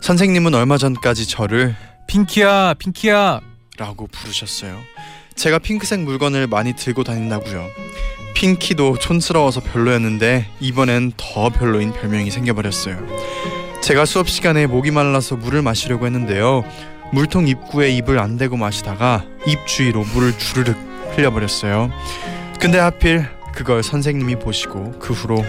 선생님은 0.01 0.55
얼마 0.55 0.79
전까지 0.79 1.29
저를 1.29 1.77
핑키야, 2.09 2.75
핑키야. 2.79 3.40
라고 3.77 4.07
부르셨어요. 4.07 4.81
제가 5.35 5.59
핑크색 5.59 6.01
물건을 6.01 6.47
많이 6.47 6.75
들고 6.75 7.05
다닌다고요. 7.05 7.66
핑키도 8.37 8.99
촌스러워서 8.99 9.61
별로였는데 9.61 10.46
이번엔 10.61 11.12
더 11.16 11.49
별로인 11.49 11.94
별명이 11.94 12.31
생겨버렸어요. 12.31 12.99
제가 13.81 14.05
수업 14.05 14.29
시간에 14.29 14.66
목이 14.66 14.90
말라서 14.90 15.37
물을 15.37 15.62
마시려고 15.62 16.05
했는데요. 16.05 16.62
물통 17.14 17.49
입구에 17.49 17.90
입을 17.92 18.18
안 18.18 18.37
대고 18.37 18.59
마시다가 18.59 19.25
입 19.46 19.66
주위로 19.66 20.05
물을 20.12 20.37
주르륵 20.37 20.77
흘려버렸어요. 21.16 21.90
근데 22.61 22.79
하필 22.79 23.27
그걸 23.55 23.83
선생님이 23.83 24.38
보시고 24.38 24.99
그 24.99 25.14
후로 25.14 25.42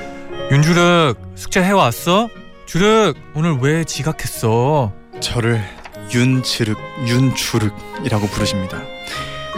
윤주륵 0.49 1.17
숙제 1.35 1.61
해왔어? 1.61 2.29
주륵 2.67 3.15
오늘 3.35 3.57
왜 3.59 3.83
지각했어? 3.83 4.93
저를 5.19 5.61
윤지륵, 6.13 6.77
윤주륵이라고 7.05 8.27
부르십니다. 8.27 8.81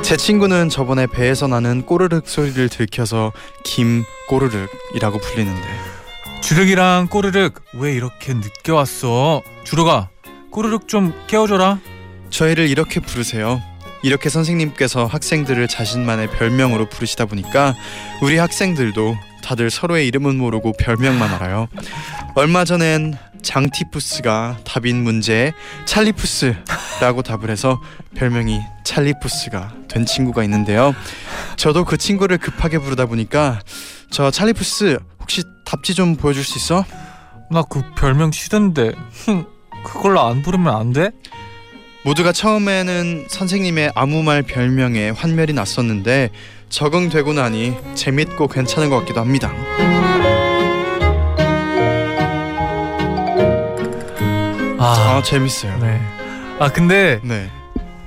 제 0.09 0.17
친구는 0.17 0.69
저번에 0.69 1.05
배에서 1.05 1.45
나는 1.45 1.83
꼬르륵 1.83 2.27
소리를 2.27 2.67
들켜서 2.69 3.31
김 3.63 4.03
꼬르륵이라고 4.27 5.19
불리는데 5.19 5.61
주륵이랑 6.41 7.09
꼬르륵 7.11 7.61
왜 7.75 7.93
이렇게 7.93 8.33
늦게 8.33 8.71
왔어? 8.71 9.43
주륵아 9.65 10.09
꼬르륵 10.49 10.87
좀 10.87 11.13
깨워줘라. 11.27 11.77
저희를 12.31 12.69
이렇게 12.69 12.99
부르세요. 12.99 13.61
이렇게 14.01 14.29
선생님께서 14.29 15.05
학생들을 15.05 15.67
자신만의 15.67 16.31
별명으로 16.31 16.89
부르시다 16.89 17.27
보니까 17.27 17.75
우리 18.23 18.39
학생들도 18.39 19.15
다들 19.43 19.69
서로의 19.69 20.07
이름은 20.07 20.39
모르고 20.39 20.73
별명만 20.79 21.31
알아요. 21.35 21.67
얼마 22.33 22.65
전엔 22.65 23.15
장티푸스가 23.41 24.59
답인 24.63 25.03
문제에 25.03 25.53
찰리푸스라고 25.85 27.21
답을 27.23 27.49
해서 27.49 27.79
별명이 28.15 28.61
찰리푸스가 28.83 29.73
된 29.87 30.05
친구가 30.05 30.43
있는데요. 30.43 30.93
저도 31.55 31.85
그 31.85 31.97
친구를 31.97 32.37
급하게 32.37 32.77
부르다 32.79 33.05
보니까 33.05 33.59
저 34.11 34.31
찰리푸스 34.31 34.99
혹시 35.21 35.43
답지 35.65 35.93
좀 35.95 36.15
보여줄 36.15 36.43
수 36.43 36.57
있어? 36.57 36.85
나 37.51 37.63
그 37.63 37.81
별명 37.95 38.31
싫은데 38.31 38.91
흠, 39.25 39.45
그걸로 39.83 40.21
안 40.21 40.41
부르면 40.43 40.75
안 40.75 40.93
돼? 40.93 41.11
모두가 42.03 42.31
처음에는 42.31 43.25
선생님의 43.29 43.91
아무 43.95 44.23
말 44.23 44.41
별명에 44.43 45.09
환멸이 45.09 45.53
났었는데 45.53 46.29
적응되고 46.69 47.33
나니 47.33 47.75
재밌고 47.95 48.47
괜찮은 48.47 48.89
것 48.89 48.99
같기도 48.99 49.19
합니다. 49.19 49.51
아, 54.79 55.17
아 55.17 55.21
재밌어요. 55.21 55.77
네. 55.79 56.01
아 56.57 56.71
근데 56.71 57.19
네. 57.23 57.51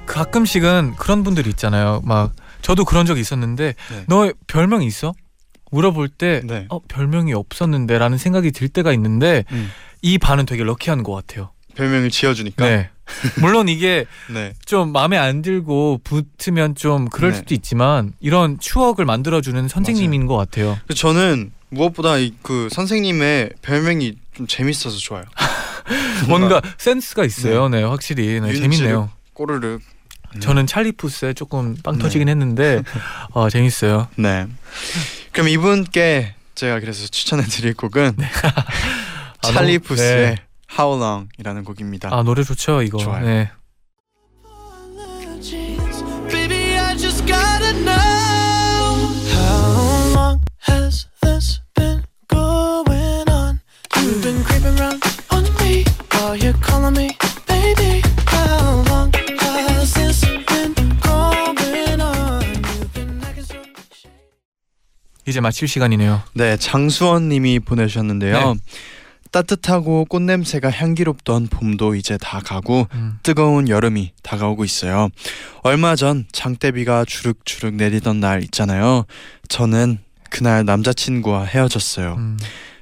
가끔씩은 0.07 0.95
그런 0.97 1.23
분들이 1.23 1.51
있잖아요. 1.51 2.01
막 2.05 2.33
저도 2.63 2.87
그런 2.87 3.05
적이 3.05 3.21
있었는데 3.21 3.75
네. 3.91 4.05
너 4.09 4.33
별명 4.47 4.83
있어? 4.83 5.13
물어볼 5.71 6.09
때 6.09 6.41
네. 6.45 6.67
어, 6.71 6.81
별명이 6.89 7.35
없었는데라는 7.35 8.17
생각이 8.17 8.53
들 8.53 8.69
때가 8.69 8.93
있는데 8.95 9.45
음. 9.53 9.71
이 10.01 10.17
반은 10.17 10.47
되게 10.47 10.65
럭키한 10.65 11.03
것 11.03 11.13
같아요. 11.13 11.51
별명을 11.75 12.11
지어주니까. 12.11 12.65
네. 12.65 12.91
물론 13.41 13.69
이게 13.69 14.07
네. 14.33 14.55
좀 14.65 14.93
마음에 14.93 15.19
안 15.19 15.43
들고 15.43 16.01
붙으면 16.05 16.75
좀 16.75 17.09
그럴 17.11 17.33
네. 17.33 17.37
수도 17.39 17.55
있지만 17.55 18.15
이런 18.21 18.59
추억을 18.59 19.05
만들어주는 19.05 19.69
선생님인 19.69 20.27
것 20.27 20.37
같아요. 20.37 20.79
저는 20.95 21.53
무엇보다 21.69 22.17
이그 22.19 22.69
선생님의 22.71 23.51
별명이 23.61 24.15
좀 24.35 24.47
재밌어서 24.47 24.97
좋아요. 24.97 25.25
뭔가 26.29 26.61
센스가 26.79 27.25
있어요. 27.25 27.69
네, 27.69 27.83
확실히 27.83 28.41
네. 28.41 28.55
재밌네요. 28.55 29.11
꼬르륵. 29.35 29.81
저는 30.41 30.67
찰리푸스에 30.67 31.35
조금 31.35 31.77
빵 31.83 31.97
네. 31.99 32.03
터지긴 32.03 32.29
했는데 32.29 32.83
어, 33.33 33.51
재밌어요. 33.51 34.09
네. 34.17 34.47
그럼 35.33 35.49
이분께 35.49 36.35
제가 36.55 36.81
그래서 36.81 37.07
추천해 37.09 37.43
드릴 37.45 37.75
곡은 37.75 38.17
아, 39.43 39.53
찰리 39.53 39.79
너무- 39.79 39.89
푸스의 39.89 40.17
네. 40.37 40.37
How 40.79 40.97
Long이라는 41.03 41.65
곡입니다. 41.65 42.09
아 42.13 42.23
노래 42.23 42.43
좋죠 42.43 42.81
이거. 42.83 42.99
좋아요. 42.99 43.47
이제 65.33 65.41
마칠 65.41 65.67
시간이네요. 65.67 66.23
네, 66.35 66.57
장수원 66.57 67.29
님이 67.29 67.59
보내주셨는데요. 67.59 68.55
네. 68.55 68.61
따뜻하고 69.33 70.05
꽃냄새가 70.05 70.71
향기롭던 70.71 71.49
봄도 71.49 71.95
이제 71.95 72.19
다 72.19 72.41
가고 72.45 72.87
음. 72.93 73.19
뜨거운 73.23 73.69
여름이 73.69 74.13
다가오고 74.23 74.65
있어요. 74.65 75.09
얼마 75.63 75.97
전 75.97 76.27
장대비가 76.33 77.07
주룩주룩 77.07 77.75
내리던 77.75 78.21
날 78.21 78.43
있잖아요. 78.45 79.07
저는 79.49 79.99
그날 80.29 80.67
남자친구와 80.67 81.45
헤어졌어요. 81.45 82.15
음. 82.19 82.39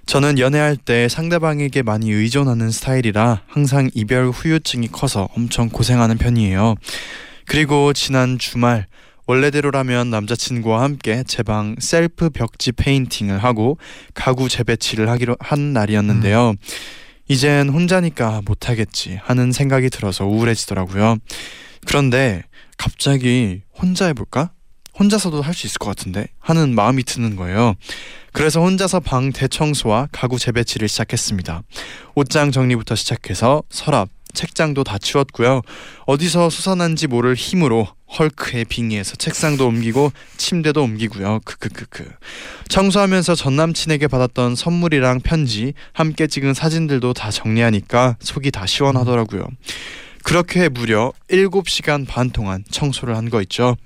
저는 0.06 0.40
연애할 0.40 0.76
때 0.76 1.08
상대방에게 1.08 1.82
많이 1.82 2.10
의존하는 2.10 2.72
스타일이라 2.72 3.42
항상 3.46 3.88
이별 3.94 4.30
후유증이 4.30 4.88
커서 4.88 5.28
엄청 5.36 5.68
고생하는 5.68 6.18
편이에요. 6.18 6.74
그리고 7.46 7.92
지난 7.92 8.38
주말 8.38 8.86
원래대로라면 9.34 10.10
남자친구와 10.10 10.82
함께 10.82 11.22
제 11.24 11.44
방 11.44 11.76
셀프 11.78 12.30
벽지 12.30 12.72
페인팅을 12.72 13.38
하고 13.42 13.78
가구 14.12 14.48
재배치를 14.48 15.08
하기로 15.08 15.36
한 15.38 15.72
날이었는데요. 15.72 16.54
이젠 17.28 17.68
혼자니까 17.68 18.42
못하겠지 18.44 19.20
하는 19.22 19.52
생각이 19.52 19.88
들어서 19.88 20.26
우울해지더라고요. 20.26 21.16
그런데 21.86 22.42
갑자기 22.76 23.62
혼자 23.80 24.06
해볼까? 24.06 24.50
혼자서도 24.98 25.40
할 25.42 25.54
수 25.54 25.66
있을 25.68 25.78
것 25.78 25.86
같은데 25.86 26.26
하는 26.40 26.74
마음이 26.74 27.04
드는 27.04 27.36
거예요. 27.36 27.74
그래서 28.32 28.60
혼자서 28.60 28.98
방 29.00 29.32
대청소와 29.32 30.08
가구 30.10 30.38
재배치를 30.40 30.88
시작했습니다. 30.88 31.62
옷장 32.16 32.50
정리부터 32.50 32.96
시작해서 32.96 33.62
서랍, 33.70 34.08
책장도 34.34 34.84
다 34.84 34.98
치웠고요. 34.98 35.62
어디서 36.06 36.50
솟아난지 36.50 37.06
모를 37.06 37.34
힘으로 37.34 37.86
헐크의 38.18 38.64
빙의해서 38.64 39.16
책상도 39.16 39.66
옮기고 39.68 40.12
침대도 40.36 40.82
옮기고요. 40.82 41.40
크크크크. 41.44 42.10
청소하면서 42.68 43.34
전 43.36 43.56
남친에게 43.56 44.08
받았던 44.08 44.56
선물이랑 44.56 45.20
편지, 45.20 45.74
함께 45.92 46.26
찍은 46.26 46.54
사진들도 46.54 47.12
다 47.12 47.30
정리하니까 47.30 48.16
속이 48.20 48.50
다 48.50 48.66
시원하더라고요. 48.66 49.46
그렇게 50.22 50.68
무려 50.68 51.12
7시간 51.30 52.06
반 52.06 52.30
동안 52.30 52.64
청소를 52.70 53.16
한 53.16 53.30
거 53.30 53.40
있죠. 53.42 53.76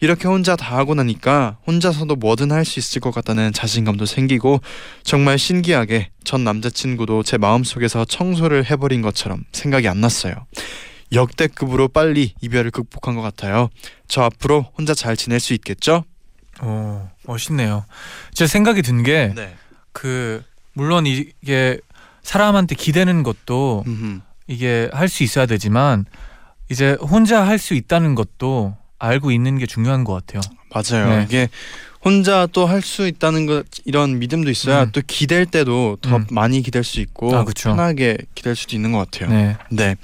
이렇게 0.00 0.28
혼자 0.28 0.56
다 0.56 0.76
하고 0.76 0.94
나니까 0.94 1.58
혼자서도 1.66 2.16
뭐든 2.16 2.52
할 2.52 2.64
수 2.64 2.78
있을 2.78 3.00
것 3.00 3.12
같다는 3.12 3.52
자신감도 3.52 4.06
생기고 4.06 4.60
정말 5.04 5.38
신기하게 5.38 6.10
전 6.24 6.44
남자친구도 6.44 7.22
제 7.22 7.38
마음속에서 7.38 8.04
청소를 8.04 8.68
해버린 8.70 9.00
것처럼 9.02 9.44
생각이 9.52 9.88
안 9.88 10.00
났어요. 10.00 10.34
역대급으로 11.12 11.88
빨리 11.88 12.34
이별을 12.40 12.72
극복한 12.72 13.14
것 13.14 13.22
같아요. 13.22 13.68
저 14.08 14.22
앞으로 14.22 14.66
혼자 14.76 14.92
잘 14.94 15.16
지낼 15.16 15.38
수 15.40 15.54
있겠죠? 15.54 16.04
어, 16.60 17.10
멋있네요. 17.24 17.84
제 18.34 18.46
생각이 18.46 18.82
든 18.82 19.02
게그 19.02 19.32
네. 19.34 20.40
물론 20.72 21.06
이게 21.06 21.78
사람한테 22.22 22.74
기대는 22.74 23.22
것도 23.22 23.84
음흠. 23.86 24.20
이게 24.48 24.90
할 24.92 25.08
수 25.08 25.22
있어야 25.22 25.46
되지만 25.46 26.04
이제 26.70 26.96
혼자 27.00 27.46
할 27.46 27.58
수 27.58 27.74
있다는 27.74 28.14
것도 28.14 28.76
알고 28.98 29.30
있는 29.30 29.58
게 29.58 29.66
중요한 29.66 30.04
것 30.04 30.12
같아요. 30.14 30.40
맞아요. 30.74 31.08
네. 31.18 31.24
이게 31.24 31.48
혼자 32.04 32.46
또 32.46 32.66
할 32.66 32.82
수 32.82 33.06
있다는 33.06 33.46
것 33.46 33.64
이런 33.84 34.18
믿음도 34.18 34.50
있어야 34.50 34.84
음. 34.84 34.90
또 34.92 35.00
기댈 35.06 35.44
때도 35.46 35.98
더 36.00 36.16
음. 36.16 36.26
많이 36.30 36.62
기댈 36.62 36.84
수 36.84 37.00
있고 37.00 37.34
아. 37.34 37.44
편하게 37.56 38.16
기댈 38.34 38.54
수도 38.54 38.76
있는 38.76 38.92
것 38.92 38.98
같아요. 39.10 39.30
네. 39.30 39.56
네. 39.70 39.96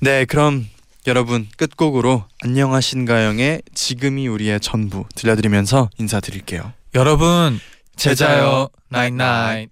네, 0.00 0.24
그럼 0.24 0.66
여러분 1.06 1.46
끝곡으로 1.56 2.24
안녕하신가영의 2.42 3.62
지금이 3.74 4.26
우리의 4.26 4.58
전부 4.60 5.04
들려드리면서 5.14 5.90
인사드릴게요. 5.98 6.72
여러분 6.94 7.60
제자요 7.96 8.36
제자요 8.36 8.68
나잇나잇 8.88 9.70